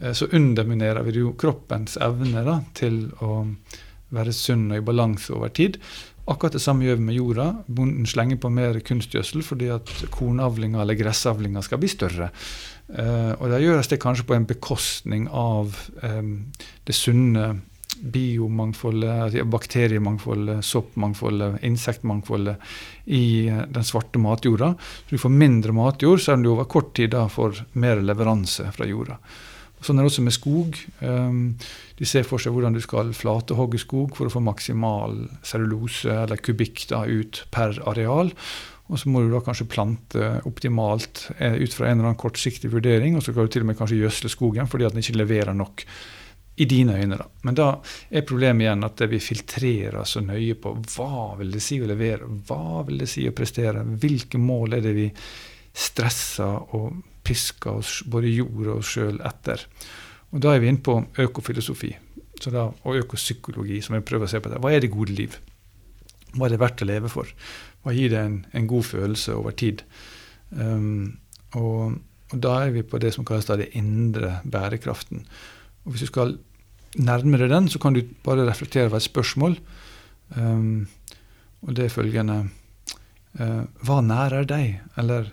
[0.00, 3.42] Eh, så underminerer vi jo kroppens evne da, til å
[4.10, 5.78] være sunn og i balanse over tid.
[6.30, 7.46] Akkurat det samme gjør vi med jorda.
[7.66, 12.28] Bonden slenger på mer kunstgjødsel fordi at kornavlinga eller gressavlinga skal bli større.
[12.90, 17.48] Uh, og da gjøres det kanskje på en bekostning av det sunne
[18.00, 22.56] biomangfoldet, bakteriemangfoldet, soppmangfoldet, insektmangfoldet
[23.04, 24.72] i uh, den svarte matjorda.
[25.06, 28.70] Så du får mindre matjord, selv om du over kort tid da får mer leveranse
[28.76, 29.20] fra jorda.
[29.80, 30.76] Sånn er det også med skog.
[31.00, 31.38] Um,
[31.96, 36.40] de ser for seg hvordan du skal flatehogge skog for å få maksimal cellulose eller
[36.40, 38.34] kubikk da, ut per areal.
[38.90, 42.72] Og så må du da kanskje plante optimalt eh, ut fra en eller annen kortsiktig
[42.72, 43.14] vurdering.
[43.16, 45.54] Og så kan du til og med kanskje gjødsle skogen fordi at den ikke leverer
[45.56, 45.84] nok.
[46.60, 47.26] I dine øyne, da.
[47.46, 47.68] Men da
[48.10, 52.28] er problemet igjen at vi filtrerer så nøye på hva vil det si å levere,
[52.48, 55.06] hva vil det si å prestere, hvilke mål er det vi
[55.72, 59.64] stresser og pisker oss, både jord og oss sjøl, etter.
[60.30, 61.94] Og Da er vi inne på økofilosofi
[62.48, 64.60] da, og økopsykologi, som jeg prøver å se på det.
[64.62, 65.36] Hva er det gode liv?
[66.32, 67.28] Hva er det verdt å leve for?
[67.84, 69.82] Hva gir det en, en god følelse over tid?
[70.50, 71.18] Um,
[71.58, 71.98] og,
[72.30, 75.26] og, da er vi på det som kalles da det indre bærekraften.
[75.84, 76.38] Og Hvis du skal
[76.98, 79.58] nærme deg den, så kan du bare reflektere over et spørsmål.
[80.36, 80.88] Um,
[81.62, 82.38] og det er følgende
[83.38, 84.80] uh, Hva nærer deg?
[84.98, 85.30] Eller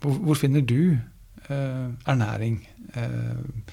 [0.00, 0.96] hvor, hvor finner du
[1.50, 2.60] uh, ernæring
[2.96, 3.72] uh,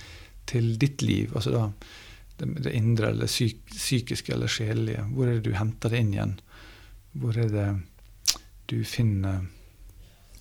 [0.50, 1.32] til ditt liv?
[1.36, 1.68] Altså da
[2.40, 5.06] det, det indre eller psyk, psykiske eller sjelelige.
[5.14, 6.38] Hvor er det du henter det inn igjen?
[7.14, 7.68] Hvor er det
[8.72, 9.44] du finner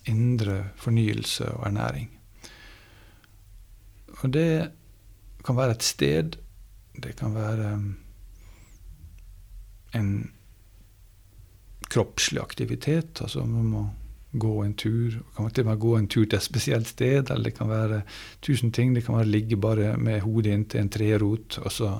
[0.08, 2.08] indre fornyelse og ernæring?
[4.22, 4.70] Og det
[5.44, 6.38] kan være et sted.
[6.94, 7.88] Det kan være um,
[9.96, 10.12] en
[11.92, 13.22] kroppslig aktivitet.
[13.22, 13.86] Altså man må
[14.32, 15.18] gå en tur.
[15.36, 17.30] Kan til gå en tur til et spesielt sted.
[17.30, 18.02] Eller det kan være
[18.42, 18.94] tusen ting.
[18.94, 21.96] Det kan være å ligge bare med hodet inntil en trerot og så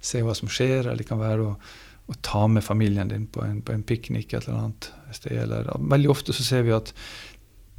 [0.00, 0.86] se hva som skjer.
[0.86, 1.54] Eller det kan være å
[2.10, 5.36] å ta med familien din på en, på en piknik et eller annet sted.
[5.44, 6.92] Eller, veldig ofte så ser vi at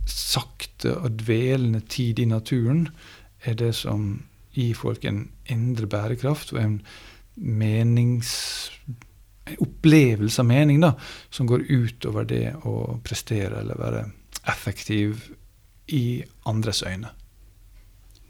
[0.07, 2.87] sakte og dvelende tid i naturen
[3.45, 4.21] er det som
[4.53, 6.77] gir folk en indre bærekraft og en
[7.35, 8.31] menings
[9.45, 10.93] en opplevelse av mening da,
[11.29, 14.03] som går utover det å prestere eller være
[14.51, 15.31] effektiv
[15.91, 17.09] i andres øyne.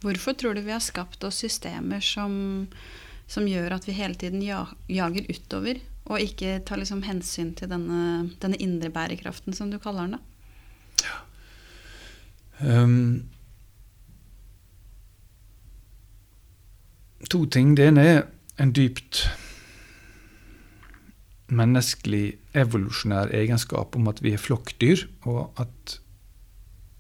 [0.02, 2.34] Hvorfor tror du vi har skapt oss systemer som,
[3.30, 8.32] som gjør at vi hele tiden jager utover og ikke tar liksom hensyn til denne,
[8.42, 10.18] denne, indre bærekraften, som du kaller den?
[10.18, 11.06] da?
[11.06, 11.20] Ja.
[12.62, 13.30] Um,
[17.30, 17.76] to ting.
[17.78, 18.22] Det ene er
[18.62, 19.26] en dypt
[21.52, 25.98] menneskelig evolusjonær egenskap om at vi er flokkdyr, og at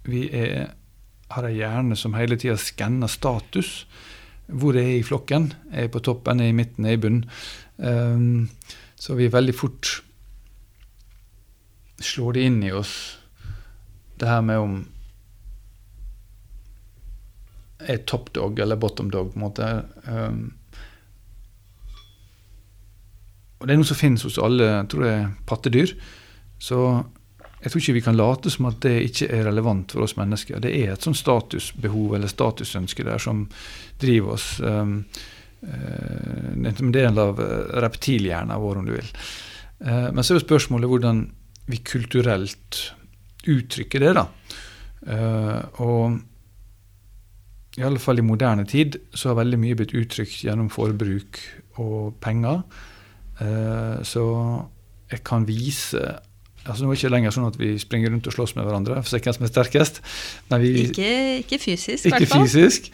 [0.07, 0.73] vi er,
[1.31, 3.85] har ei hjerne som hele tida skanner status.
[4.51, 5.53] Hvor er jeg i flokken?
[5.71, 7.27] Er jeg på toppen, er jeg i midten, er jeg i bunnen?
[7.77, 8.49] Um,
[8.99, 10.01] så vi veldig fort
[12.01, 12.95] slår det inn i oss,
[14.19, 14.75] det her med om
[17.89, 19.69] er top dog eller bottom dog, på en måte.
[20.05, 20.41] Um,
[23.61, 25.93] og det er noe som finnes hos alle tror jeg, pattedyr.
[26.61, 26.79] Så
[27.61, 30.61] jeg tror ikke vi kan late som at det ikke er relevant for oss mennesker.
[30.63, 33.43] Det er et sånn statusbehov eller statusønske der som
[34.01, 34.55] driver oss.
[34.65, 35.03] Um,
[35.61, 39.11] en eh, del av eh, reptilhjernen vår, om du vil.
[39.77, 41.21] Uh, men så er jo spørsmålet hvordan
[41.69, 42.79] vi kulturelt
[43.45, 44.15] uttrykker det.
[44.17, 44.25] da.
[45.81, 46.17] Og
[47.79, 51.39] i alle fall i moderne tid så har veldig mye blitt uttrykt gjennom forbruk
[51.79, 52.65] og penger.
[54.05, 54.25] Så
[55.11, 56.01] jeg kan vise
[56.61, 58.99] altså Nå er det ikke lenger sånn at vi springer rundt og slåss med hverandre
[58.99, 59.95] for å se hvem som er sterkest.
[60.51, 61.09] Vi, ikke,
[61.41, 62.45] ikke, fysisk, i hvert fall.
[62.45, 62.91] Fysisk,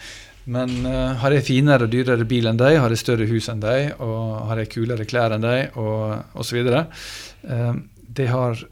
[0.48, 3.60] men uh, har jeg finere og dyrere bil enn deg, har jeg større hus enn
[3.63, 6.62] deg, og har jeg kulere klær enn deg, og osv.
[6.63, 7.74] Uh,
[8.08, 8.63] det har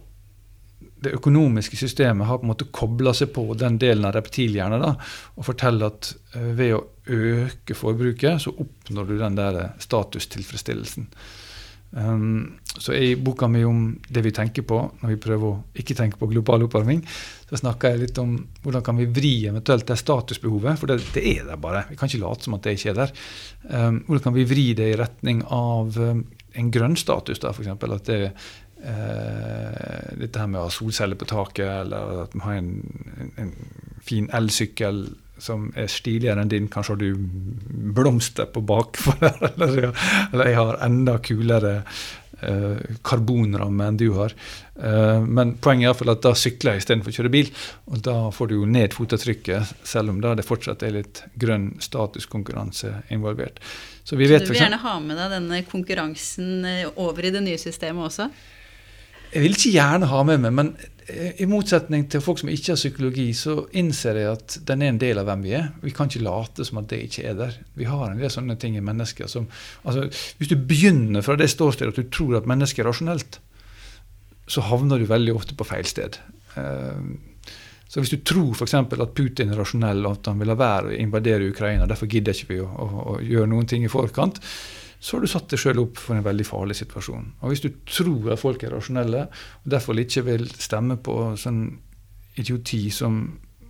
[1.04, 4.94] det økonomiske systemet har på en måte kobla seg på den delen av reptilhjernen da,
[5.36, 6.84] og forteller at uh, ved å
[7.16, 11.10] øke forbruket, så oppnår du den der statustilfredsstillelsen.
[11.96, 15.96] Um, så I boka mi om det vi tenker på når vi prøver å ikke
[15.96, 17.06] tenke på global oppvarming,
[17.48, 18.34] så snakker jeg litt om
[18.66, 21.86] hvordan kan vi vri eventuelt det statusbehovet, for det, det er der bare.
[21.88, 23.14] Vi kan ikke late som at det ikke er der.
[23.70, 27.72] Um, hvordan kan vi vri det i retning av um, en grønn status, da, f.eks.
[27.72, 28.20] At det
[28.86, 32.74] uh, dette her med å ha solceller på taket, eller at vi har en,
[33.42, 33.54] en,
[34.06, 35.08] fin elsykkel
[35.42, 36.68] som er stiligere enn din.
[36.72, 37.18] Kanskje har du
[37.96, 39.18] blomster på bakfor,
[39.52, 39.90] eller,
[40.32, 41.74] eller jeg har enda kulere
[42.42, 44.36] eh, karbonramme enn du har.
[44.76, 47.52] Eh, men poenget er iallfall at da sykler jeg istedenfor å kjøre bil.
[47.92, 51.72] Og da får du jo ned fotavtrykket, selv om da det fortsatt er litt grønn
[51.84, 53.62] statuskonkurranse involvert.
[54.06, 57.44] Så vi vet, du vil gjerne ha med deg denne konkurransen eh, over i det
[57.46, 58.30] nye systemet også?
[59.36, 62.74] Jeg vil ikke gjerne ha med meg, men Eh, I motsetning til folk som ikke
[62.74, 65.68] har psykologi, så innser jeg at den er en del av hvem vi er.
[65.84, 67.60] Vi kan ikke late som at det ikke er der.
[67.78, 69.48] Vi har en del sånne ting i mennesker som
[69.84, 70.08] altså,
[70.40, 73.40] Hvis du begynner fra det ståstedet at du tror at mennesket er rasjonelt,
[74.48, 76.18] så havner du veldig ofte på feil sted.
[76.58, 77.06] Eh,
[77.86, 78.74] så hvis du tror f.eks.
[78.74, 82.34] at Putin er rasjonell, og at han vil la være å invadere Ukraina, derfor gidder
[82.34, 84.42] ikke vi å, å, å gjøre noen ting i forkant,
[85.00, 87.32] så har du satt deg sjøl opp for en veldig farlig situasjon.
[87.42, 89.26] Og Hvis du tror at folk er rasjonelle,
[89.64, 91.66] og derfor ikke vil stemme på sånn
[92.40, 93.20] idioti som,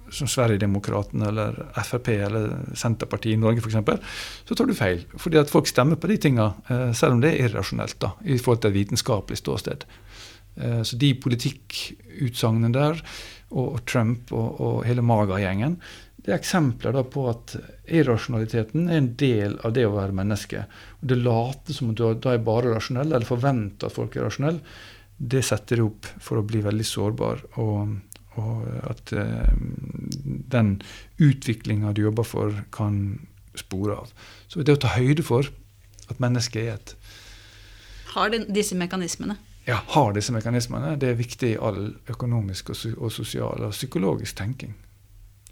[0.09, 5.05] som Sverigedemokraterna eller Frp eller Senterpartiet i Norge f.eks., så tar du feil.
[5.21, 8.39] Fordi at folk stemmer på de tinga, eh, selv om det er irrasjonelt da, i
[8.39, 9.85] forhold til et vitenskapelig ståsted.
[10.55, 13.01] Eh, så de politikkutsagnene der,
[13.55, 15.77] og, Trump og, og hele Maga-gjengen,
[16.25, 17.53] det er eksempler på at
[17.85, 20.63] irrasjonaliteten er en del av det å være menneske.
[20.97, 24.25] Og Det later som at du da er bare rasjonell, eller forventer at folk er
[24.25, 24.63] rasjonelle.
[25.17, 27.91] Det setter deg opp for å bli veldig sårbar, og,
[28.41, 29.51] og at eh,
[30.55, 30.71] den
[31.21, 33.19] utviklinga du jobber for, kan
[33.55, 34.09] spore av.
[34.49, 35.45] Så det å ta høyde for
[36.09, 36.95] at mennesket er et
[38.15, 39.37] Har disse mekanismene?
[39.69, 40.95] Ja, har disse mekanismene.
[40.97, 44.73] Det er viktig i all økonomisk og, og sosial og psykologisk tenking.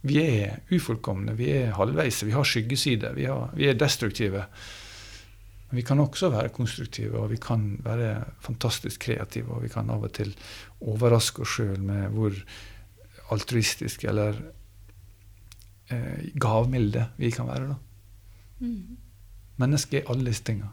[0.03, 4.43] Vi er ufullkomne, vi er halvveis, vi har skyggesider, vi, vi er destruktive.
[5.69, 9.55] Men vi kan også være konstruktive, og vi kan være fantastisk kreative.
[9.55, 10.35] Og vi kan av og til
[10.83, 12.35] overraske oss sjøl med hvor
[13.33, 14.37] altruistiske eller
[15.89, 17.71] eh, gavmilde vi kan være.
[17.71, 17.79] da.
[18.59, 18.99] Mm.
[19.63, 20.69] Mennesket er alle disse tinga.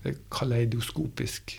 [0.00, 1.58] Det er kaleidoskopisk,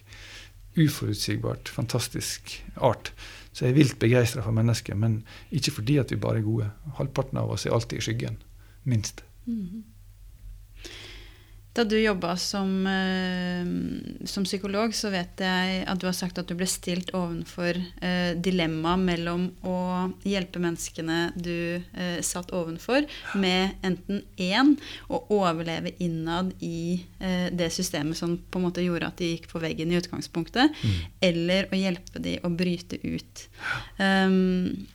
[0.79, 3.13] uforutsigbart, fantastisk art.
[3.51, 6.69] Så jeg er vilt begeistra for mennesker, men ikke fordi at vi bare er gode.
[6.97, 8.37] Halvparten av oss er alltid i skyggen.
[8.83, 9.23] Minst.
[9.45, 9.81] Mm -hmm.
[11.71, 16.49] Da du jobba som, eh, som, psykolog, så vet jeg at du har sagt at
[16.49, 19.77] du ble stilt ovenfor eh, dilemmaet mellom å
[20.27, 23.07] hjelpe menneskene du eh, satt ovenfor,
[23.39, 24.75] med enten én
[25.07, 29.47] å overleve innad i eh, det systemet som på en måte gjorde at de gikk
[29.53, 31.03] på veggen i utgangspunktet, mm.
[31.31, 33.47] eller å hjelpe de å bryte ut.
[33.95, 34.89] Um,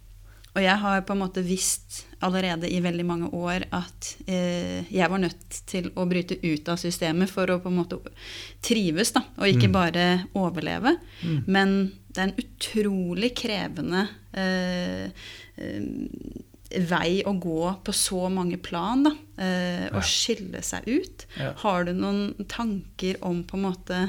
[0.56, 5.10] og jeg har på en måte visst allerede i veldig mange år at eh, jeg
[5.12, 8.00] var nødt til å bryte ut av systemet for å på en måte
[8.64, 9.76] trives, da, og ikke mm.
[9.76, 10.06] bare
[10.38, 10.96] overleve.
[11.20, 11.38] Mm.
[11.44, 11.76] Men
[12.08, 15.28] det er en utrolig krevende eh,
[15.60, 16.42] eh,
[16.88, 19.12] vei å gå på så mange plan, da.
[19.36, 21.26] Eh, å skille seg ut.
[21.36, 21.52] Ja.
[21.62, 24.00] Har du noen tanker om på en måte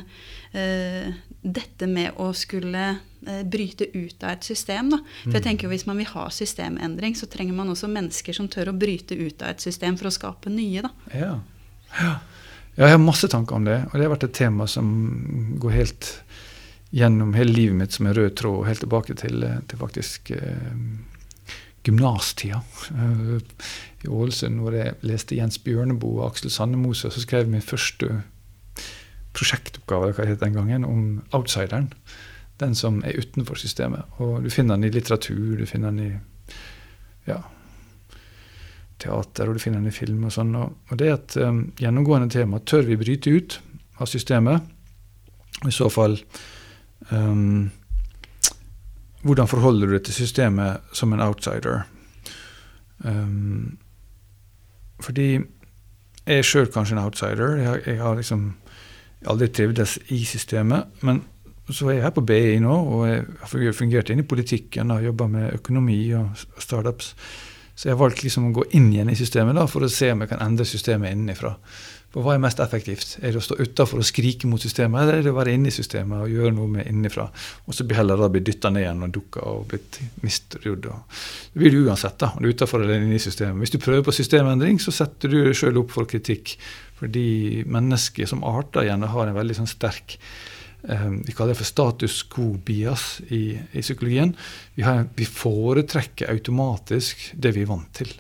[0.55, 1.11] eh,
[1.53, 4.91] dette med å skulle eh, bryte ut av et system.
[4.93, 5.01] Da.
[5.23, 5.47] For jeg mm.
[5.49, 8.77] tenker jo Hvis man vil ha systemendring, så trenger man også mennesker som tør å
[8.77, 10.85] bryte ut av et system for å skape nye.
[10.85, 10.93] Da.
[11.13, 11.33] Ja.
[11.99, 12.13] ja.
[12.77, 13.81] jeg har masse tanker om det.
[13.89, 14.87] Og det har vært et tema som
[15.61, 16.13] går helt
[16.95, 20.75] gjennom hele livet mitt som en rød tråd, helt tilbake til, til faktisk eh,
[21.87, 22.61] gymnastida.
[22.91, 23.39] Uh,
[24.03, 28.21] I Ålesund, hvor jeg leste Jens Bjørneboe og Aksel Sandemose, så skrev jeg min første
[29.37, 31.91] prosjektoppgave hva het den gangen, om outsideren.
[32.57, 34.07] Den som er utenfor systemet.
[34.17, 37.41] Og du finner den i litteratur, du finner den i ja,
[39.01, 40.55] teater, og du finner den i film og sånn.
[40.57, 42.61] Og det er et um, gjennomgående tema.
[42.65, 43.59] Tør vi bryte ut
[44.01, 44.73] av systemet?
[45.65, 46.19] I så fall
[47.09, 47.71] um,
[49.25, 51.87] Hvordan forholder du deg til systemet som en outsider?
[53.01, 53.77] Um,
[55.03, 55.31] fordi
[56.27, 57.57] jeg er sjøl kanskje en outsider.
[57.59, 58.51] Jeg, jeg har liksom
[59.25, 61.01] aldri trivdes i systemet.
[61.07, 61.23] Men
[61.67, 65.03] så er jeg her på BI nå, og jeg har fungert inn i politikken og
[65.03, 67.13] jobba med økonomi og startups.
[67.77, 70.09] Så jeg har valgt liksom å gå inn igjen i systemet da, for å se
[70.13, 71.51] om jeg kan endre systemet innenfra.
[72.17, 73.17] For hva er mest effektivt?
[73.19, 75.69] Er det å stå utafor og skrike mot systemet, eller er det å være inne
[75.69, 77.27] i systemet og gjøre noe med innenfra?
[77.67, 80.87] Og så blir heller da bli dytta ned igjen og dukka og blitt mistrodd.
[80.87, 83.59] Det blir du uansett, da, om du er utafor eller inne i systemet.
[83.61, 86.55] Hvis du prøver på systemendring, så setter du deg sjøl opp for kritikk.
[86.97, 90.17] Fordi mennesker som arter gjerne har en veldig sånn sterk
[90.87, 94.33] eh, vi kaller det for status quo-bias i, i, psykologien.
[94.75, 98.11] Vi, har, vi, foretrekker automatisk det vi er vant til.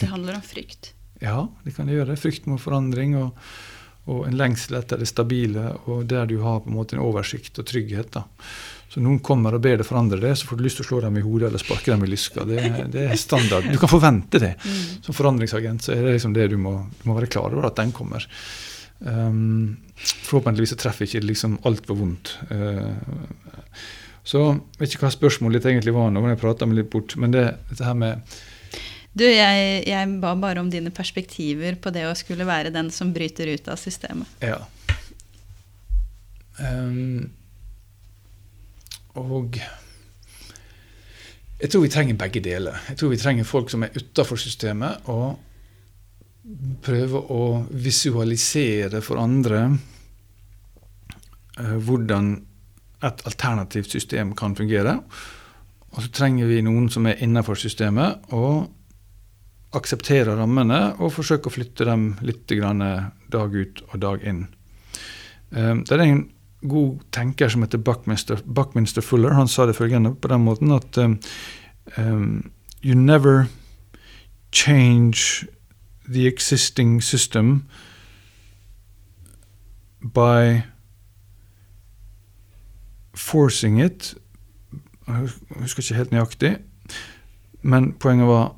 [0.00, 0.92] Det handler om frykt?
[1.22, 2.18] Ja, det kan det gjøre.
[2.20, 3.16] Frykt mot forandring.
[3.20, 3.38] Og,
[4.10, 7.58] og en lengsel etter det stabile, og der du har på en måte en oversikt
[7.62, 8.12] og trygghet.
[8.14, 8.26] da.
[8.88, 11.00] Så noen kommer og ber deg forandre det, så får du lyst til å slå
[11.04, 12.46] dem i hodet eller sparke dem i lyska.
[12.48, 12.62] Det,
[12.94, 13.66] det, er standard.
[13.72, 14.54] Du kan forvente det.
[14.62, 14.78] Mm.
[15.04, 17.76] Som forandringsagent så er det liksom det du må, du må være klar over, at
[17.80, 18.24] den kommer.
[18.98, 22.36] Um, forhåpentligvis så treffer ikke liksom altfor vondt.
[22.48, 22.94] Uh,
[24.26, 26.92] så jeg vet ikke hva spørsmålet ditt egentlig var nå, men jeg prata meg litt
[26.92, 27.14] bort.
[27.20, 28.38] Men det, dette her med
[29.16, 33.12] Du, jeg, jeg, ba bare om dine perspektiver på det å skulle være den som
[33.14, 34.30] bryter ut av systemet.
[34.44, 34.58] Ja.
[36.56, 37.28] Um,
[39.16, 39.58] og
[41.56, 42.76] jeg tror vi trenger begge deler.
[42.90, 45.38] Jeg tror vi trenger folk som er utafor systemet, og
[46.84, 49.62] prøver å visualisere for andre
[51.58, 52.36] uh, hvordan
[53.06, 54.98] et alternativt system kan fungere.
[55.96, 58.68] Og så trenger vi noen som er innenfor systemet og
[59.76, 64.46] aksepterer rammene og forsøker å flytte dem litt dag ut og dag inn.
[65.52, 66.24] Ehm, det er en
[66.68, 69.32] god tenker som heter Buckminster, Buckminster Fuller.
[69.32, 72.50] Han sa det følgende på den måten at um,
[72.84, 73.46] You never
[74.52, 75.46] change
[76.08, 77.64] the existing system
[80.14, 80.62] by
[83.14, 84.14] forcing it
[85.06, 86.56] Jeg husker ikke helt nøyaktig,
[87.62, 88.56] men poenget var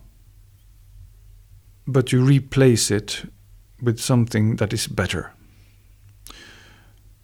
[1.93, 3.25] But you replace it
[3.83, 5.23] with something that is better.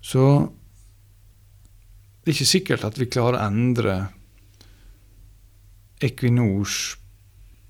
[0.01, 0.49] Så
[2.25, 3.97] det er ikke sikkert at vi klarer å endre
[6.05, 6.97] Equinors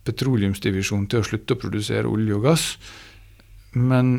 [0.06, 2.68] petroleumsdivisjon til å slutte å produsere olje og gass,
[3.74, 4.14] men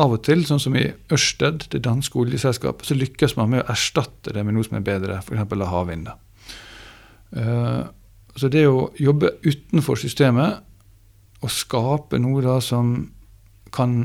[0.00, 3.70] av og til, sånn som i Ørsted, det danske oljeselskapet, så lykkes man med å
[3.72, 5.56] erstatte det med noe som er bedre, f.eks.
[5.72, 6.12] havvind.
[7.34, 7.88] Uh,
[8.36, 10.60] så det å jobbe utenfor systemet
[11.40, 12.94] og skape noe da som
[13.74, 14.00] kan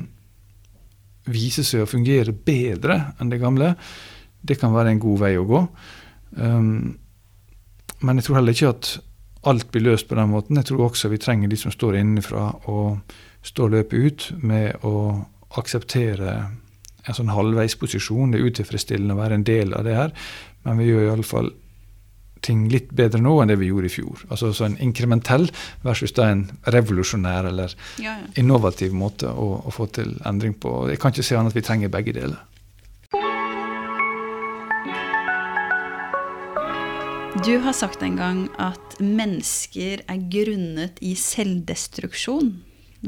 [1.30, 3.74] vise seg å fungere bedre enn det gamle,
[4.46, 5.62] det kan være en god vei å gå.
[6.38, 6.96] Um,
[8.06, 8.91] men jeg tror heller ikke at
[9.50, 10.58] alt blir løst på den måten.
[10.60, 13.16] Jeg tror også vi trenger de som står innenfra og
[13.46, 14.96] står løpet ut med å
[15.60, 16.32] akseptere
[17.06, 18.34] en sånn halvveisposisjon.
[18.34, 20.16] Det er utilfredsstillende å være en del av det her,
[20.66, 21.52] men vi gjør iallfall
[22.46, 24.26] ting litt bedre nå enn det vi gjorde i fjor.
[24.30, 25.48] Altså så En inkrementell
[25.86, 28.34] versus da en revolusjonær eller ja, ja.
[28.41, 30.84] innovativ måte å, å, få til endring på.
[30.91, 32.43] Jeg kan ikke se annet at vi trenger begge deler.
[37.44, 42.54] Du har sagt en gang at mennesker er grunnet i selvdestruksjon.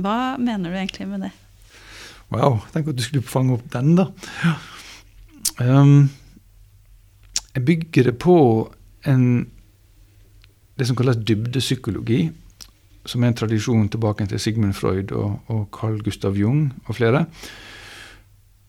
[0.04, 1.30] Hva mener du egentlig med det?
[2.28, 4.10] Wow, tenk at du skulle fange opp den, da.
[5.64, 6.10] Um,
[7.56, 8.36] jeg bygger det på
[9.08, 9.24] en,
[10.76, 12.26] det som kalles dybdepsykologi,
[13.08, 17.24] som er en tradisjon tilbake til Sigmund Freud og, og Carl Gustav Jung og flere.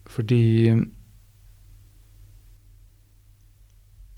[0.07, 0.71] Fordi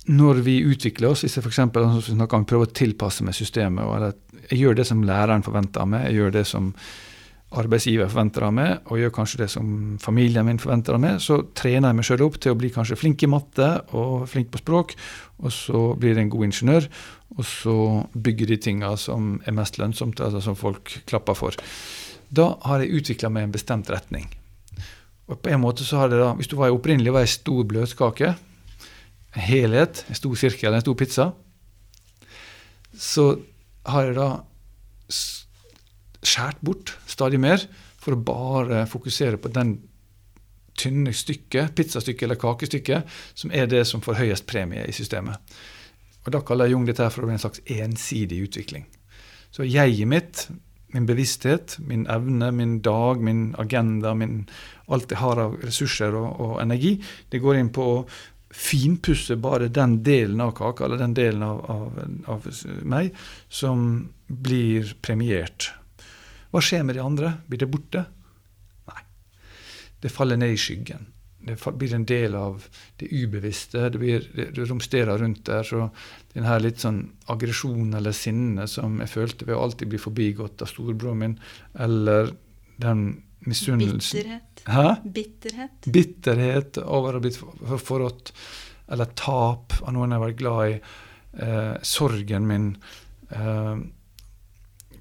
[0.10, 1.62] når vi utvikler oss, hvis jeg f.eks.
[1.70, 6.18] prøver å tilpasse meg systemet, og jeg gjør det som læreren forventer av meg, jeg
[6.18, 6.72] gjør det som
[7.52, 9.72] arbeidsgiver forventer av meg, og gjør kanskje det som
[10.02, 12.98] familien min forventer av meg, så trener jeg meg sjøl opp til å bli kanskje
[13.00, 13.68] flink i matte
[14.00, 14.96] og flink på språk,
[15.44, 16.88] og så blir jeg en god ingeniør,
[17.36, 17.76] og så
[18.16, 21.60] bygger de tinga som er mest lønnsomt, altså som folk klapper for.
[22.32, 24.30] Da har jeg utvikla meg en bestemt retning.
[25.28, 27.64] Og på en måte så har det da, Hvis du var opprinnelig var ei stor
[27.68, 28.34] bløtkake,
[29.32, 31.32] en helhet, en stor sirkel, en stor pizza,
[32.92, 33.28] så
[33.88, 34.30] har jeg da
[35.12, 37.64] skåret bort stadig mer
[38.02, 39.78] for å bare fokusere på den
[40.78, 43.08] tynne stykket, pizzastykket eller kakestykket,
[43.38, 45.38] som er det som får høyest premie i systemet.
[46.26, 48.86] Og Da kaller Jung dette for en slags ensidig utvikling.
[49.52, 50.48] Så jeget mitt,
[50.94, 54.50] min bevissthet, min evne, min dag, min agenda, min,
[54.88, 56.98] alt jeg har av ressurser og, og, energi,
[57.32, 58.06] det går inn på å
[58.52, 62.50] finpusse bare den delen av kaka, eller den delen av, av, av
[62.84, 63.14] meg,
[63.48, 65.72] som blir premiert
[66.52, 67.32] hva skjer med de andre?
[67.48, 68.04] Blir det borte?
[68.92, 69.02] Nei.
[70.04, 71.08] Det faller ned i skyggen.
[71.42, 72.66] Det blir en del av
[73.00, 73.88] det ubevisste.
[73.90, 75.64] Det, blir, det romsterer rundt der.
[75.66, 75.88] Så
[76.36, 80.62] den her litt sånn aggresjon eller sinne som jeg følte ved å alltid bli forbigått
[80.62, 81.38] av storebroren min,
[81.80, 82.34] eller
[82.84, 83.08] den
[83.50, 84.64] misunnelsen Bitterhet.
[84.66, 84.90] Hæ?
[85.04, 85.88] Bitterhet.
[85.88, 87.40] Bitterhet over å ha blitt
[87.82, 88.34] forrådt.
[88.92, 90.78] Eller tap av noen jeg har vært glad i.
[91.46, 92.70] Eh, sorgen min.
[93.32, 93.76] Eh,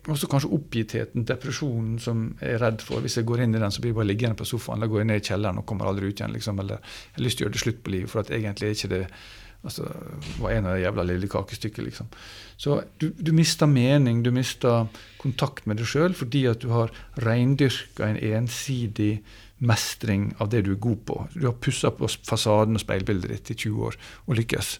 [0.09, 3.03] også kanskje oppgittheten, depresjonen som jeg er redd for.
[3.05, 5.03] Hvis jeg går inn i den, så blir jeg bare liggende på sofaen eller går
[5.03, 6.33] jeg ned i kjelleren og kommer aldri ut igjen.
[6.33, 6.63] Liksom.
[6.63, 8.79] Eller jeg har lyst til å gjøre det slutt på livet, for at egentlig er
[8.79, 9.03] ikke det
[9.61, 9.85] Altså,
[10.41, 12.09] var en av de jævla lille kakestykket, liksom.
[12.61, 14.89] Så du, du mister mening, du mister
[15.21, 19.19] kontakt med deg sjøl fordi at du har reindyrka en ensidig
[19.61, 21.17] mestring av det du er god på.
[21.35, 24.71] Du har pussa på fasaden og speilbildet ditt i 20 år og lykkes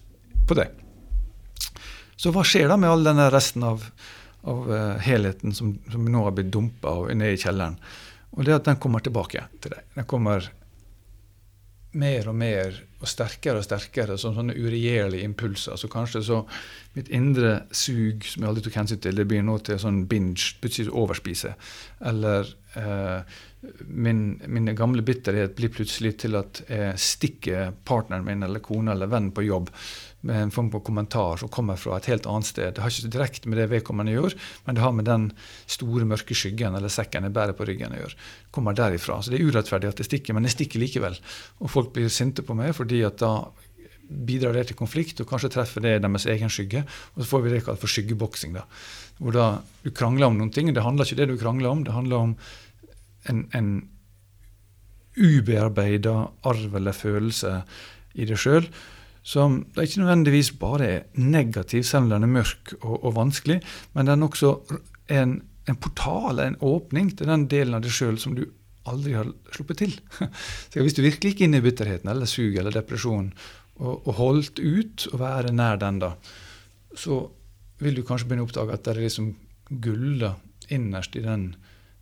[0.49, 0.71] på det.
[2.21, 3.85] Så hva skjer da med all denne resten av,
[4.49, 7.77] av uh, helheten som, som, nå har blitt dumpa ned i kjelleren?
[8.37, 9.87] Og det at den kommer tilbake til deg.
[9.97, 10.49] Den kommer
[11.99, 15.79] mer og mer og sterkere og sterkere som sånne uregjerlige impulser.
[15.81, 16.41] Så kanskje så
[16.95, 20.53] mitt indre sug som jeg aldri tok hensyn til, det blir nå til sånn binge,
[20.63, 21.55] plutselig overspise.
[22.11, 23.39] Eller eh,
[23.89, 29.11] min, min, gamle bitterhet blir plutselig til at jeg stikker partneren min eller kone eller
[29.11, 29.73] venn på jobb
[30.27, 32.75] med en form for kommentar som kommer fra et helt annet sted.
[32.75, 35.31] Det har ikke direkte med det vedkommende gjør, men det har med den
[35.71, 38.19] store, mørke skyggen eller sekken jeg bærer på ryggen å gjøre.
[38.53, 39.21] Kommer derifra.
[39.23, 41.17] Så det er urettferdig at det stikker, men det stikker likevel.
[41.61, 43.35] Og folk blir sinte på meg fordi at da
[44.11, 46.83] bidrar det til konflikt, og kanskje treffer det deres egen skygge.
[47.15, 48.57] Og så får vi det kalt for skyggeboksing.
[48.59, 48.67] da.
[49.23, 49.47] Hvor da
[49.85, 50.73] du krangler om noen ting.
[50.75, 52.37] Det handler ikke det du krangler om, det handler om
[53.31, 53.71] en, en
[55.17, 57.61] ubearbeida arv eller følelse
[58.19, 58.67] i deg sjøl
[59.23, 63.61] som det ikke nødvendigvis bare er negativ, selv om den er mørk og, og vanskelig,
[63.95, 64.55] men den er også
[65.13, 65.37] en,
[65.69, 68.47] en portal, en åpning til den delen av deg sjøl som du
[68.89, 69.97] aldri har sluppet til.
[70.71, 73.33] Så Hvis du virkelig gikk inn i bitterheten eller sug eller depresjon
[73.81, 76.15] og, og, holdt ut å være nær den, da,
[76.97, 77.23] så
[77.81, 79.35] vil du kanskje begynne å oppdage at det er liksom
[79.85, 80.25] gull
[80.71, 81.53] innerst i, den,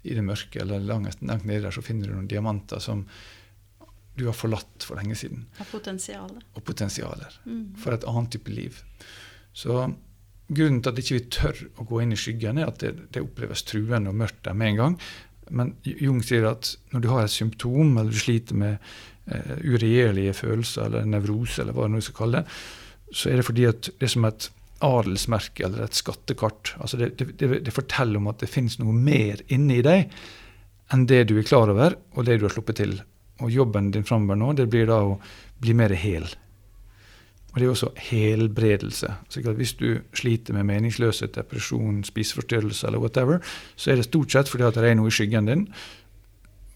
[0.02, 3.04] i det mørke, eller langt, langt der så finner du noen diamanter som
[4.18, 5.46] du har forlatt for lenge siden.
[5.62, 6.44] Og potensialer.
[6.58, 7.64] Og potensialer mm.
[7.82, 8.82] for et annet type liv.
[9.56, 9.78] Så
[10.48, 12.94] grunnen til at ikke vi ikke tør å gå inn i skyggen, er at det,
[13.14, 14.98] det oppleves truende og mørkt der med en gang.
[15.54, 18.76] Men Jung sier at når du har et symptom, eller du sliter med
[19.32, 22.58] eh, uregjerlige følelser, eller nevrose, eller hva du skal kalle det,
[23.16, 24.50] så er det fordi at det er som et
[24.84, 26.74] adelsmerke eller et skattekart.
[26.78, 30.12] Altså det, det, det forteller om at det finnes noe mer inni deg
[30.94, 32.94] enn det du er klar over, og det du har sluppet til
[33.38, 35.16] og jobben din framover nå, det blir da å
[35.62, 36.26] bli mer hel.
[37.52, 39.12] Og det er også helbredelse.
[39.32, 43.40] Så hvis du sliter med meningsløshet, depresjon, spiseforstyrrelse eller whatever,
[43.76, 45.64] så er det stort sett fordi at det er noe i skyggen din.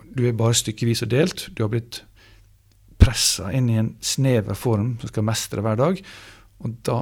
[0.02, 1.48] Du er bare stykkevis og delt.
[1.54, 2.02] Du har blitt
[3.02, 6.00] pressa inn i en snever form som skal mestre hver dag.
[6.62, 6.98] Og da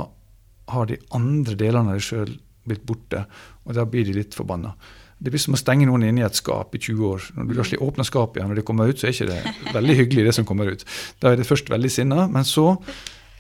[0.75, 2.35] har de andre delene av deg sjøl
[2.69, 3.25] blitt borte,
[3.65, 4.75] og da blir de litt forbanna.
[5.21, 7.31] Det blir som å stenge noen inne i et skap i 20 år.
[7.37, 7.73] Når du mm.
[7.85, 10.47] åpner skapet igjen, når det kommer ut, så er ikke det veldig hyggelig, det som
[10.49, 10.85] kommer ut.
[11.21, 12.73] Da er det først veldig sinna, men så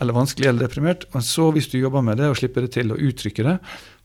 [0.00, 1.04] eller vanskelig eller deprimert.
[1.14, 3.58] Men så, hvis du jobber med det og slipper det til å uttrykke det,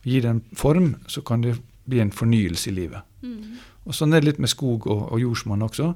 [0.05, 1.55] gi det en form, så kan det
[1.87, 3.07] bli en fornyelse i livet.
[3.23, 3.55] Mm.
[3.85, 5.91] Og Sånn er det litt med skog og, og jordsmonn også.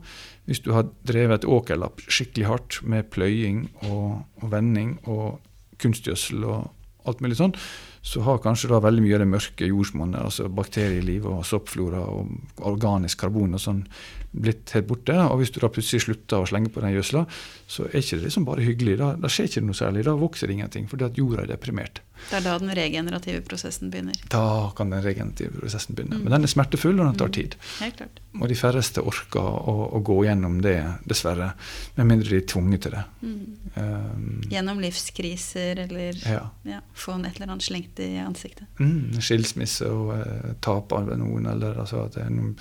[0.50, 5.40] Hvis du har drevet et åkerlapp skikkelig hardt med pløying og, og vending og
[5.82, 7.56] kunstgjødsel og alt mulig sånn,
[8.02, 12.64] så har kanskje da veldig mye av det mørke jordsmonnet, altså bakterieliv og soppflora og
[12.70, 13.84] organisk karbon og sånn,
[14.32, 15.16] blitt helt borte.
[15.30, 17.26] Og hvis du da plutselig slutter å slenge på den gjødsla,
[17.70, 19.00] så er ikke det liksom bare hyggelig.
[19.02, 20.06] Da, da skjer ikke noe særlig.
[20.08, 22.04] Da vokser det ingenting, fordi at jorda er deprimert.
[22.20, 24.18] Det er da den regenerative prosessen begynner?
[24.32, 26.20] Da kan den regenerative prosessen begynne.
[26.20, 26.26] Mm.
[26.26, 27.36] Men den er smertefull, og den tar mm.
[27.38, 27.56] tid.
[27.80, 28.20] Helt klart.
[28.40, 30.78] Og de færreste orker å, å, gå gjennom det,
[31.10, 31.54] dessverre.
[31.98, 33.06] Med mindre de er tvunget til det.
[33.24, 33.40] Mm.
[33.80, 36.44] Um, gjennom livskriser, eller ja.
[36.68, 38.68] Ja, få et eller annet slengt i ansiktet.
[38.82, 42.56] Mm, skilsmisse og uh, tap av noen, eller altså at det er noen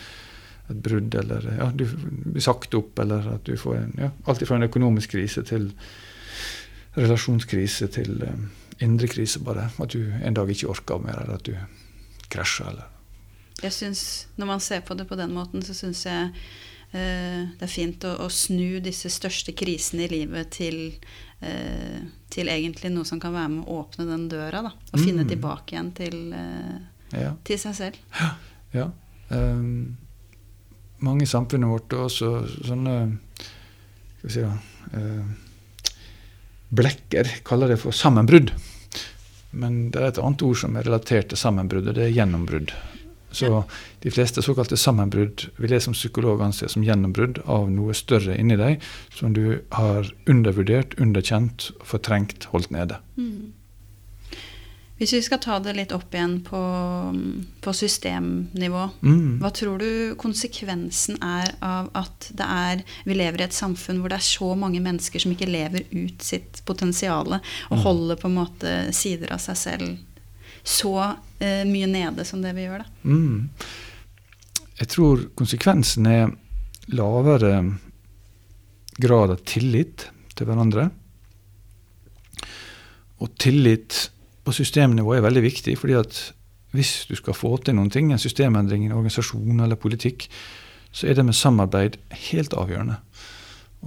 [0.68, 4.44] et brudd, eller ja, du blir sagt opp, eller at du får en, ja, alt
[4.46, 5.70] fra en økonomisk krise til
[6.98, 8.48] relasjonskrise til um,
[8.84, 9.68] indre krise, bare.
[9.80, 11.54] At du en dag ikke orker mer, eller at du
[12.32, 12.94] krasjer, eller
[13.62, 16.30] Jeg synes, Når man ser på det på den måten, så syns jeg
[16.94, 20.94] uh, det er fint å, å, snu disse største krisene i livet til,
[21.42, 21.98] uh,
[22.30, 24.74] til egentlig noe som kan være med å åpne den døra, da.
[24.92, 25.04] Og mm.
[25.04, 26.76] finne tilbake igjen til, uh,
[27.12, 27.32] ja.
[27.44, 28.04] til seg selv.
[28.20, 28.34] Ja.
[28.74, 28.90] ja.
[29.28, 29.96] Um,
[31.04, 32.32] mange i samfunnet vårt også
[32.66, 32.96] sånne
[34.18, 34.52] skal vi si da,
[34.98, 35.84] eh,
[36.68, 38.52] blekker kaller det for sammenbrudd.
[39.50, 41.94] Men det er et annet ord som er relatert til sammenbruddet.
[41.96, 42.74] Det er gjennombrudd.
[43.30, 43.64] Så
[44.00, 48.56] de fleste såkalte sammenbrudd vil jeg som psykolog anse som gjennombrudd av noe større inni
[48.56, 48.84] deg
[49.14, 53.00] som du har undervurdert, underkjent, fortrengt, holdt nede.
[53.20, 53.52] Mm.
[54.98, 56.60] Hvis vi skal ta det litt opp igjen på,
[57.62, 59.38] på systemnivå, mm.
[59.38, 64.10] hva tror du konsekvensen er av at det er, vi lever i et samfunn hvor
[64.10, 67.84] det er så mange mennesker som ikke lever ut sitt potensial, og mm.
[67.84, 69.94] holder på en måte sider av seg selv
[70.68, 72.82] så eh, mye nede som det vi gjør?
[72.82, 73.08] da?
[73.08, 73.48] Mm.
[74.78, 76.34] Jeg tror konsekvensen er
[76.94, 77.54] lavere
[78.98, 80.90] grad av tillit til hverandre.
[83.18, 84.10] og tillit
[84.48, 85.76] på systemnivå er veldig viktig.
[85.78, 86.22] fordi at
[86.72, 90.28] hvis du skal få til noen ting, en systemendring en organisasjon eller politikk,
[90.92, 91.96] så er det med samarbeid
[92.28, 92.98] helt avgjørende.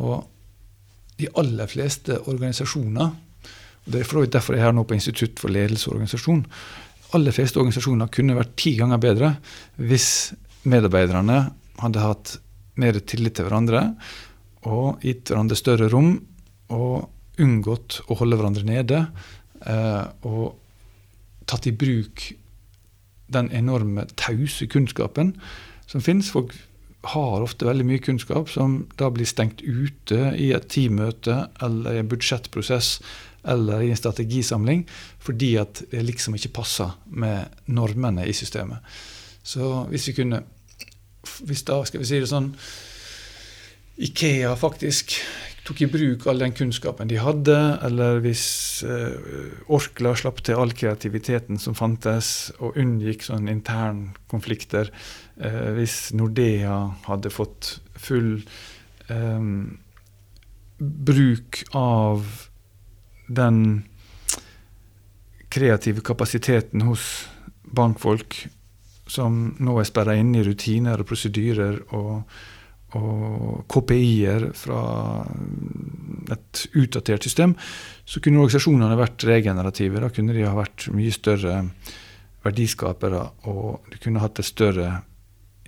[0.01, 0.27] Og
[1.21, 3.11] de aller fleste organisasjoner,
[3.81, 6.43] og det er for derfor jeg er her nå på Institutt for ledelse og organisasjon,
[7.13, 9.33] aller fleste organisasjoner kunne vært ti ganger bedre
[9.81, 10.33] hvis
[10.63, 11.39] medarbeiderne
[11.81, 12.35] hadde hatt
[12.79, 13.81] mer tillit til hverandre
[14.69, 16.13] og gitt hverandre større rom
[16.71, 19.01] og unngått å holde hverandre nede.
[19.69, 20.57] Eh, og
[21.49, 22.31] tatt i bruk
[23.31, 25.35] den enorme tause kunnskapen
[25.89, 26.31] som finnes.
[26.31, 26.55] Folk
[27.11, 32.01] har ofte veldig mye kunnskap som da blir stengt ute i et teammøte eller i
[32.03, 32.99] en budsjettprosess
[33.49, 34.83] eller i en strategisamling
[35.21, 38.85] fordi at det liksom ikke passer med normene i systemet.
[39.43, 40.43] Så hvis vi kunne
[41.45, 42.47] Hvis da, skal vi si det sånn
[44.01, 45.13] Ikea faktisk
[45.71, 47.55] tok i bruk all den kunnskapen de hadde,
[47.85, 48.43] eller hvis
[48.83, 54.91] uh, Orkla slapp til all kreativiteten som fantes, og unngikk sånne internkonflikter,
[55.39, 56.75] uh, hvis Nordea
[57.07, 58.41] hadde fått full
[59.07, 59.79] um,
[60.81, 62.25] bruk av
[63.31, 63.85] den
[65.51, 67.05] kreative kapasiteten hos
[67.63, 68.41] bankfolk
[69.11, 72.23] som nå er sperra inne i rutiner og prosedyrer og
[72.97, 74.81] og KPI-er fra
[76.31, 77.55] et utdatert system,
[78.05, 80.01] så kunne organisasjonene vært regenerative.
[80.03, 81.61] Da kunne de ha vært mye større
[82.45, 85.01] verdiskapere, og de kunne hatt et større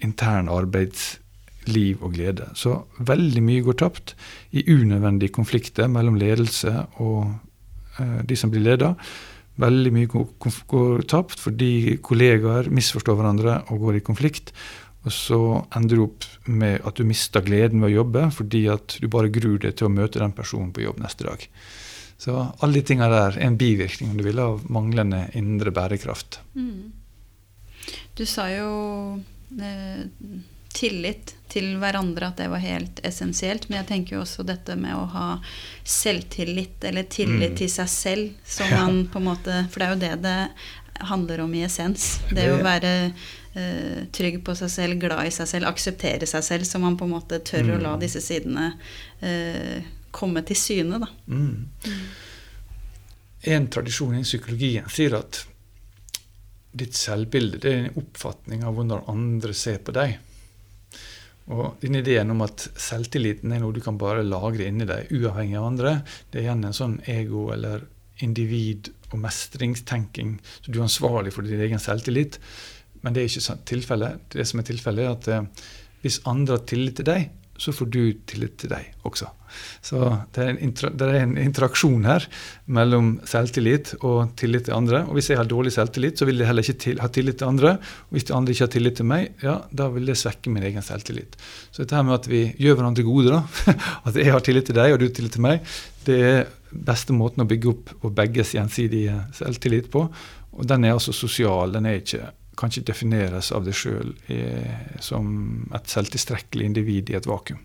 [0.03, 2.49] intern arbeidsliv og glede.
[2.59, 4.15] Så veldig mye går tapt
[4.51, 7.29] i unødvendige konflikter mellom ledelse og
[7.99, 8.93] eh, de som blir leda.
[9.61, 14.49] Veldig mye går, tapt fordi kollegaer misforstår hverandre og går i konflikt.
[15.03, 15.39] Og så
[15.75, 19.31] ender du opp med at du mister gleden ved å jobbe fordi at du bare
[19.33, 21.43] gruer deg til å møte den personen på jobb neste dag.
[22.23, 26.39] Så alle de tingene der er en bivirkning om du vil, av manglende indre bærekraft.
[26.55, 26.93] Mm.
[28.15, 28.69] Du sa jo
[29.59, 30.05] eh,
[30.73, 33.67] tillit til hverandre, at det var helt essensielt.
[33.67, 35.27] Men jeg tenker jo også dette med å ha
[35.83, 37.59] selvtillit, eller tillit mm.
[37.59, 38.31] til seg selv.
[38.47, 38.79] Som ja.
[38.81, 42.21] man på en måte For det er jo det det handler om i essens.
[42.29, 42.93] Det, det å være
[43.55, 47.07] uh, trygg på seg selv, glad i seg selv, akseptere seg selv, så man på
[47.07, 47.73] en måte tør mm.
[47.75, 48.03] å la mm.
[48.03, 48.67] disse sidene
[49.23, 51.01] uh, komme til syne.
[51.03, 51.09] Da.
[51.27, 51.95] Mm.
[53.53, 55.43] En tradisjon innen psykologien sier at
[56.73, 60.15] ditt selvbilde det er en oppfatning av hvordan andre ser på deg.
[61.53, 65.59] Og den ideen om at selvtilliten er noe du kan bare lagre inni deg, uavhengig
[65.59, 65.95] av andre,
[66.31, 67.83] det er igjen en sånn ego- eller
[68.23, 70.37] individ- og mestringstenking.
[70.61, 72.39] Så du er ansvarlig for din egen selvtillit.
[73.03, 74.27] Men det er ikke tilfellet.
[74.33, 75.69] Det som er tilfellet, er at eh,
[76.03, 79.27] hvis andre har tillit til deg, så får du tillit til deg også.
[79.85, 79.99] Så
[80.33, 80.57] det er,
[80.97, 82.25] det er en interaksjon her
[82.73, 85.03] mellom selvtillit og tillit til andre.
[85.05, 87.51] Og hvis jeg har dårlig selvtillit, så vil jeg heller ikke til, ha tillit til
[87.51, 87.75] andre.
[88.09, 90.65] Og hvis de andre ikke har tillit til meg, ja, da vil det svekke min
[90.65, 91.37] egen selvtillit.
[91.69, 93.73] Så dette her med at vi gjør hverandre gode, da,
[94.09, 95.73] at jeg har tillit til deg og du har tillit til meg,
[96.07, 100.07] det er beste måten å bygge opp vår begges gjensidige selvtillit på.
[100.57, 101.77] Og den er altså sosial.
[101.77, 104.11] Den er ikke kan ikke defineres av deg sjøl
[105.01, 105.27] som
[105.73, 107.61] et selvtilstrekkelig individ i et vakuum.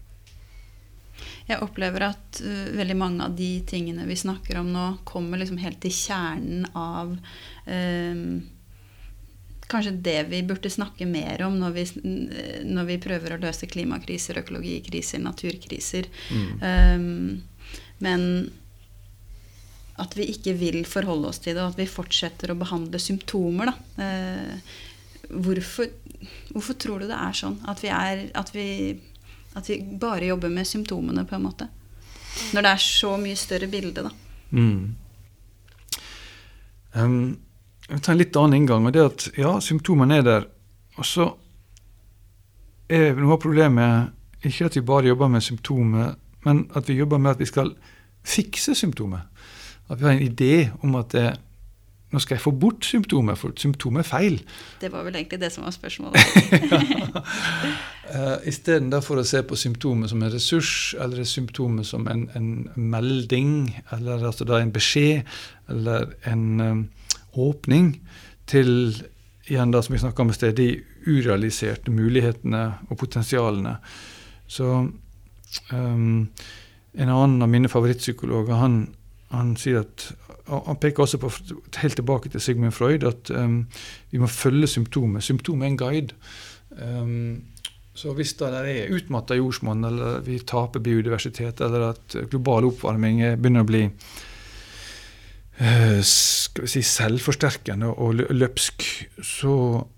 [1.49, 5.61] Jeg opplever at uh, veldig mange av de tingene vi snakker om nå, kommer liksom
[5.63, 7.15] helt til kjernen av
[7.65, 8.25] um,
[9.69, 11.85] kanskje det vi burde snakke mer om når vi,
[12.69, 16.09] når vi prøver å løse klimakriser, økologikriser, naturkriser.
[16.33, 16.49] Mm.
[16.63, 18.25] Um, men
[19.99, 23.73] at vi ikke vil forholde oss til det, og at vi fortsetter å behandle symptomer.
[23.99, 24.77] Eh,
[25.29, 25.91] hvorfor,
[26.53, 27.59] hvorfor, tror du det er sånn?
[27.69, 28.69] At vi, er, at, vi,
[29.59, 31.69] at vi, bare jobber med symptomene, på en måte?
[32.55, 34.15] Når det er så mye større bilde, da.
[34.55, 34.95] Mm.
[36.95, 37.19] Um,
[37.89, 38.87] jeg tar en litt annen inngang.
[38.87, 40.49] og det at Ja, symptomene er der.
[40.99, 41.29] Og så
[42.89, 44.15] er noe av problemet
[44.47, 46.15] ikke at vi bare jobber med symptomer,
[46.47, 47.73] men at vi jobber med at vi skal
[48.25, 49.27] fikse symptomer.
[49.89, 51.37] At vi har en idé om at eh,
[52.09, 54.39] nå skal jeg få bort symptomer, for symptomet er feil.
[54.81, 56.17] Det var vel egentlig det som var spørsmålet.
[56.95, 57.23] ja.
[58.15, 63.75] uh, Istedenfor å se på symptomet som en ressurs, eller symptomet som en, en melding,
[63.93, 65.29] eller altså en beskjed,
[65.69, 66.83] eller en um,
[67.37, 67.99] åpning
[68.49, 68.97] til
[69.49, 70.79] igjen da som vi snakka om i sted, de
[71.09, 73.77] urealiserte mulighetene og potensialene.
[74.49, 74.71] Så
[75.73, 76.29] um,
[76.99, 78.87] en annen av mine favorittpsykologer han
[79.33, 80.09] han sier at
[80.49, 81.31] han peker også på,
[81.83, 83.67] helt tilbake til Sigmund Freud, at um,
[84.11, 85.23] vi må følge symptomet.
[85.23, 86.15] Symptomet er en guide.
[86.71, 87.43] Um,
[87.99, 93.67] så hvis det er utmatta jordsmonn, eller vi taper biodiversitet, eller at global oppvarming begynner
[93.67, 93.81] å bli
[95.59, 98.87] eh, skal vi si selvforsterkende og løpsk,
[99.19, 99.55] så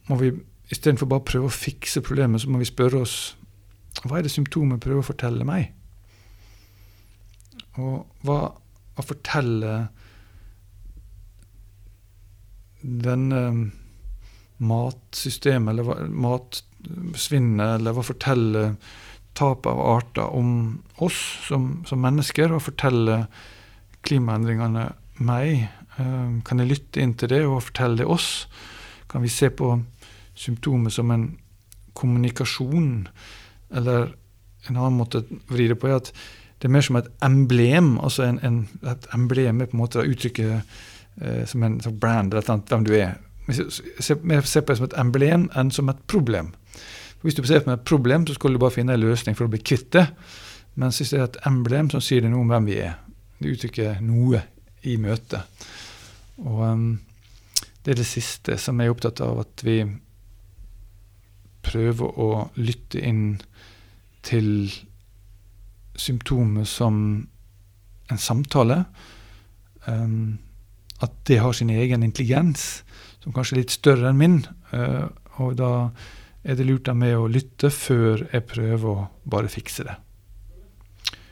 [0.08, 0.32] må vi
[0.72, 3.18] istedenfor bare prøve å fikse problemet, så må vi spørre oss
[4.06, 5.74] hva er det symptomet prøver å fortelle meg?
[7.80, 8.38] Og hva,
[9.00, 9.74] hva fortelle
[12.80, 13.70] denne
[14.60, 18.64] matsystemet, eller matsvinnet, eller å fortelle
[19.36, 20.52] tapet av arter om
[21.00, 22.52] oss som, som mennesker?
[22.52, 23.22] og fortelle
[24.06, 24.90] klimaendringene
[25.24, 25.68] meg?
[25.96, 28.48] Eh, kan jeg lytte inn til det og fortelle det oss?
[29.10, 29.74] Kan vi se på
[30.38, 31.30] symptomet som en
[31.96, 33.08] kommunikasjon?
[33.76, 34.12] Eller
[34.68, 36.12] en annen måte å vri det på er at
[36.60, 37.98] det er mer som et emblem.
[37.98, 40.62] altså en, en, Et emblem er på en måte uttrykket
[41.22, 43.14] eh, som en som brand, eller annet, hvem du er.
[43.48, 46.52] Jeg ser på det som et emblem enn som et problem.
[47.18, 49.48] For hvis du ser på et problem, så skal du bare finne en løsning for
[49.48, 50.06] å bli kvitt det.
[50.74, 52.98] Mens hvis det er et emblem, så sier det noe om hvem vi er.
[53.40, 54.42] Det uttrykker noe
[54.84, 55.66] i møtet.
[56.44, 56.86] Og um,
[57.84, 59.82] det er det siste som jeg er opptatt av, at vi
[61.64, 63.40] prøver å lytte inn
[64.24, 64.70] til
[66.00, 67.02] symptomer som
[68.10, 68.84] en samtale.
[69.86, 70.38] Um,
[71.00, 72.82] at det har sin egen intelligens,
[73.20, 74.40] som kanskje er litt større enn min.
[74.72, 75.08] Uh,
[75.40, 75.72] og da
[76.44, 79.96] er det lurt av meg å lytte før jeg prøver å bare fikse det.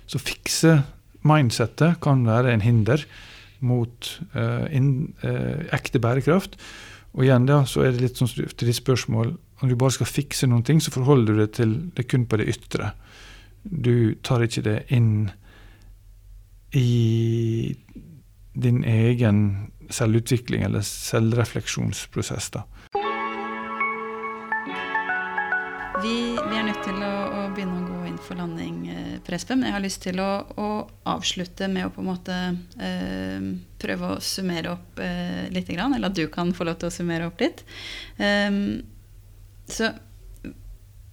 [0.09, 0.79] Så fikse
[1.29, 3.05] mindsettet kan være en hinder
[3.65, 6.57] mot uh, in, uh, ekte bærekraft.
[7.17, 10.07] Og igjen da, så er det litt sånn til ditt spørsmål Når du bare skal
[10.07, 12.93] fikse noen ting, så forholder du deg til det kun på det ytre.
[13.63, 15.31] Du tar ikke det inn
[16.77, 17.77] i
[18.59, 22.51] din egen selvutvikling eller selvrefleksjonsprosess.
[22.51, 22.65] da.
[26.03, 26.15] Vi,
[26.51, 29.59] vi, er nødt til å, å, begynne å gå inn for landing, eh, Prespen.
[29.59, 30.69] Men jeg har lyst til å, å,
[31.11, 32.37] avslutte med å på en måte
[32.79, 33.49] eh,
[33.83, 35.73] prøve å summere opp eh, litt.
[35.75, 37.65] Eller at du kan få lov til å summere opp litt.
[38.23, 38.61] Eh,
[39.69, 39.91] så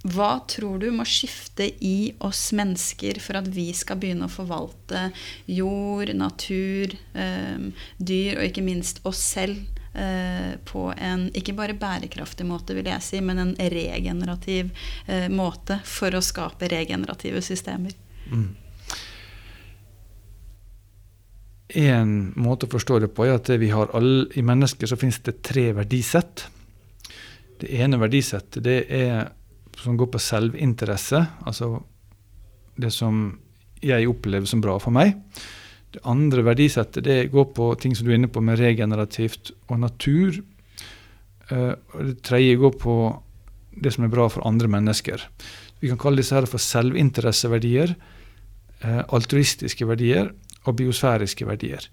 [0.05, 5.07] hva tror du må skifte i oss mennesker for at vi skal begynne å forvalte
[5.49, 9.57] jord, natur, eh, dyr og ikke minst oss selv
[9.97, 14.69] eh, på en ikke bare bærekraftig måte, vil jeg si, men en regenerativ
[15.07, 17.95] eh, måte for å skape regenerative systemer?
[18.29, 18.51] Mm.
[21.81, 25.17] En måte å forstå det på er at vi har alle, i mennesker så finnes
[25.25, 26.45] det tre verdisett.
[27.57, 29.33] Det ene verdisettet det er
[29.81, 31.79] som går på selvinteresse, altså
[32.79, 33.27] det som
[33.85, 35.15] jeg opplever som bra for meg.
[35.95, 39.79] Det andre verdisettet det går på ting som du er inne på med regenerativt og
[39.83, 40.41] natur.
[41.51, 42.95] Uh, og det tredje går på
[43.75, 45.23] det som er bra for andre mennesker.
[45.79, 47.93] Vi kan kalle disse her for selvinteresseverdier,
[48.83, 50.33] uh, altruistiske verdier
[50.65, 51.87] og biosfæriske verdier.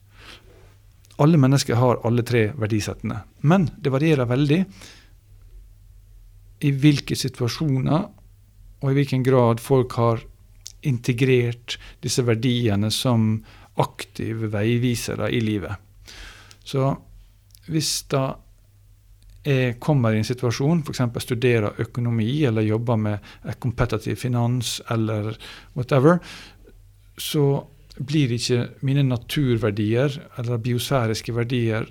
[1.22, 4.62] Alle mennesker har alle tre verdisettene, men det varierer veldig
[6.63, 8.05] i hvilke situasjoner
[8.83, 10.23] og i hvilken grad folk har
[10.87, 13.37] integrert disse verdiene som
[13.83, 15.75] aktive veivisere i livet.
[16.65, 16.91] Så
[17.71, 18.33] hvis da
[19.43, 21.03] jeg kommer i en situasjon, f.eks.
[21.25, 25.33] studerer økonomi eller jobber med kompetativ finans eller
[25.75, 26.21] whatever,
[27.19, 27.65] så
[27.99, 31.91] blir ikke mine naturverdier eller biosfæriske verdier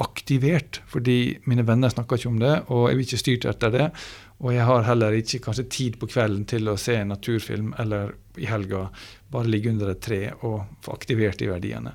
[0.00, 3.88] aktivert, fordi mine venner snakker ikke om det, og jeg blir ikke styrt etter det.
[4.42, 8.14] Og jeg har heller ikke kanskje tid på kvelden til å se en naturfilm, eller
[8.40, 8.88] i helga
[9.32, 11.92] bare ligge under et tre og få aktivert de verdiene.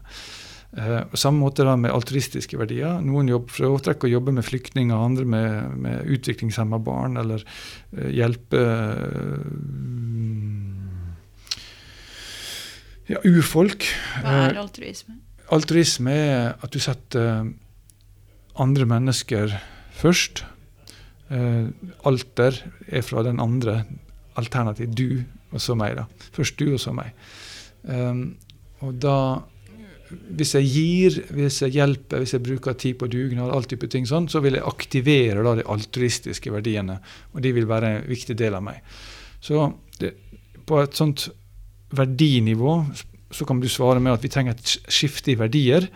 [0.78, 3.00] Uh, samme måte da med altruistiske verdier.
[3.02, 8.62] Noen jobb, foretrekker å jobbe med flyktninger, andre med, med utviklingshemma barn, eller uh, hjelpe
[8.62, 9.40] uh,
[13.08, 13.88] ja, urfolk.
[14.22, 15.18] Hva er altruisme?
[15.56, 17.48] Altruisme er at du setter
[18.62, 19.54] andre mennesker
[19.98, 20.44] først.
[21.30, 21.68] Eh,
[22.08, 23.82] alter er fra den andre.
[24.38, 25.96] Alternativ du og så meg.
[25.98, 26.08] da.
[26.36, 27.14] Først du og så meg.
[27.84, 28.36] Um,
[28.84, 29.18] og da
[30.08, 34.06] hvis jeg gir, hvis jeg hjelper, hvis jeg bruker tid på dugnad, all type ting
[34.08, 37.00] sånn, så vil jeg aktivere da, de altruistiske verdiene.
[37.36, 38.80] Og de vil være en viktig del av meg.
[39.44, 39.66] Så
[40.00, 40.14] det,
[40.68, 41.28] på et sånt
[41.96, 42.80] verdinivå
[43.32, 45.90] så kan du svare med at vi trenger et skifte i verdier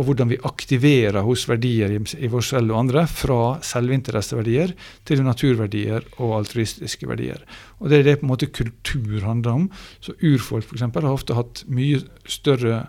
[0.00, 4.72] og hvordan vi aktiverer hos verdier i, oss selv og andre fra selvinteresseverdier
[5.08, 7.42] til naturverdier og altruistiske verdier.
[7.80, 9.70] Og Det er det på en måte kultur handler om.
[10.00, 12.86] Så Urfolk for eksempel, har ofte hatt mye større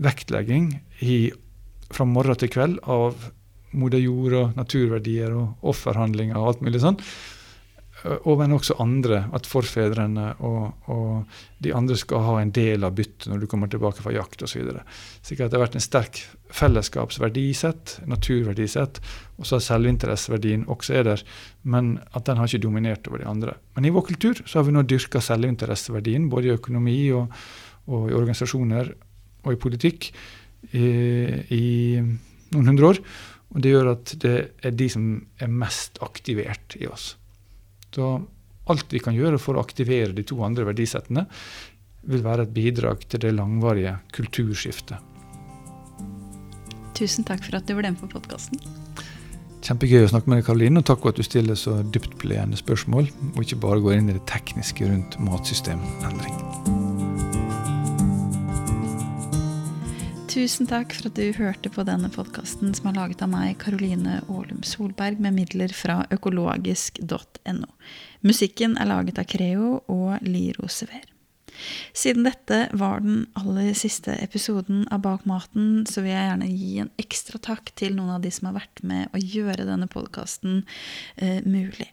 [0.00, 1.30] vektlegging i,
[1.92, 3.28] fra morgen til kveld av
[3.76, 6.96] moder jord og naturverdier og offerhandlinger og alt mulig sånn.
[8.06, 9.24] Og men også andre.
[9.36, 13.70] At forfedrene og, og, de andre skal ha en del av byttet når du kommer
[13.72, 14.68] tilbake fra jakt osv.
[15.24, 16.20] Slik at det har vært en sterk
[16.56, 19.00] fellesskapsverdisett, naturverdisett,
[19.40, 21.24] og så har selvinteresseverdien også er der,
[21.64, 23.56] men at den har ikke dominert over de andre.
[23.76, 27.32] Men i vår kultur så har vi nå dyrka selvinteresseverdien, både i økonomi og,
[27.88, 28.92] og, i organisasjoner
[29.46, 30.10] og i politikk,
[30.76, 30.86] i,
[31.56, 31.66] i
[32.52, 33.04] noen hundre år.
[33.54, 34.36] Og det gjør at det
[34.66, 35.06] er de som
[35.40, 37.14] er mest aktivert i oss.
[37.96, 38.12] Så
[38.68, 41.26] alt vi kan gjøre for å aktivere de to andre verdisettene,
[42.06, 45.00] vil være et bidrag til det langvarige kulturskiftet.
[46.96, 48.60] Tusen takk for at du ble med på podkasten.
[49.66, 53.10] Kjempegøy å snakke med deg, Karoline, og takk for at du stiller så dyptpleiende spørsmål,
[53.34, 56.85] og ikke bare går inn i det tekniske rundt matsystemendring.
[60.36, 64.18] Tusen takk for at du hørte på denne podkasten som er laget av meg, Karoline
[64.26, 67.70] Aalum Solberg, med midler fra økologisk.no.
[68.20, 71.08] Musikken er laget av Creo og Liro Sever.
[71.96, 76.72] Siden dette var den aller siste episoden av Bak maten, så vil jeg gjerne gi
[76.84, 80.66] en ekstra takk til noen av de som har vært med å gjøre denne podkasten
[81.16, 81.88] eh, mulig.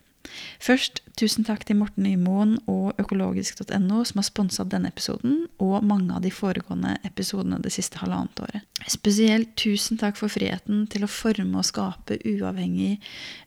[0.63, 6.15] Først tusen takk til Morten Nymoen og økologisk.no som har sponsa denne episoden, og mange
[6.15, 8.63] av de foregående episodene det siste halvannet året.
[8.91, 12.95] Spesielt tusen takk for friheten til å forme og skape uavhengig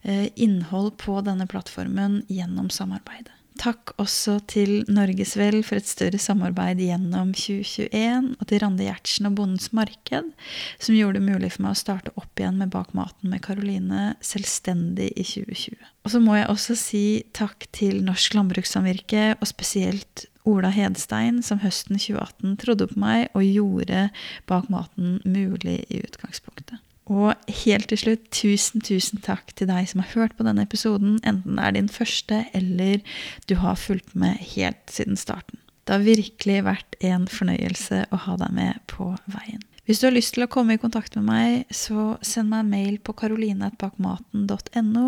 [0.03, 3.36] eh, innhold på denne plattformen gjennom samarbeidet.
[3.57, 9.37] Takk også til Norgesvel for et større samarbeid gjennom 2021, og til Rande Gjertsen og
[9.39, 10.29] Bondens Marked,
[10.77, 14.13] som gjorde det mulig for meg å starte opp igjen med Bak maten med Karoline
[14.21, 15.77] selvstendig i 2020.
[16.05, 17.05] Og så må jeg også si
[17.37, 23.43] takk til Norsk Landbrukssamvirke, og spesielt Ola Hedstein, som høsten 2018 trodde på meg og
[23.43, 24.09] gjorde
[24.47, 26.79] Bak maten mulig i utgangspunktet.
[27.07, 27.31] Og
[27.63, 31.55] helt til slutt, tusen, tusen takk til deg som har hørt på denne episoden, enten
[31.55, 32.99] det er din første eller
[33.47, 35.59] du har fulgt med helt siden starten.
[35.87, 39.63] Det har virkelig vært en fornøyelse å ha deg med på veien.
[39.87, 42.73] Hvis du har lyst til å komme i kontakt med meg, så send meg en
[42.73, 45.07] mail på karoline.bakmaten.no,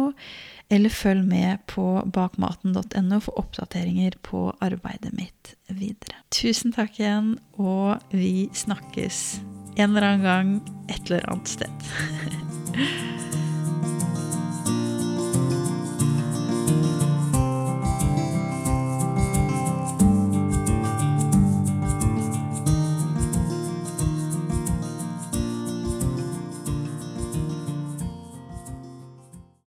[0.72, 1.84] eller følg med på
[2.16, 6.16] bakmaten.no for oppdateringer på arbeidet mitt videre.
[6.32, 9.44] Tusen takk igjen, og vi snakkes
[9.76, 11.70] en eller annen gang et eller annet sted.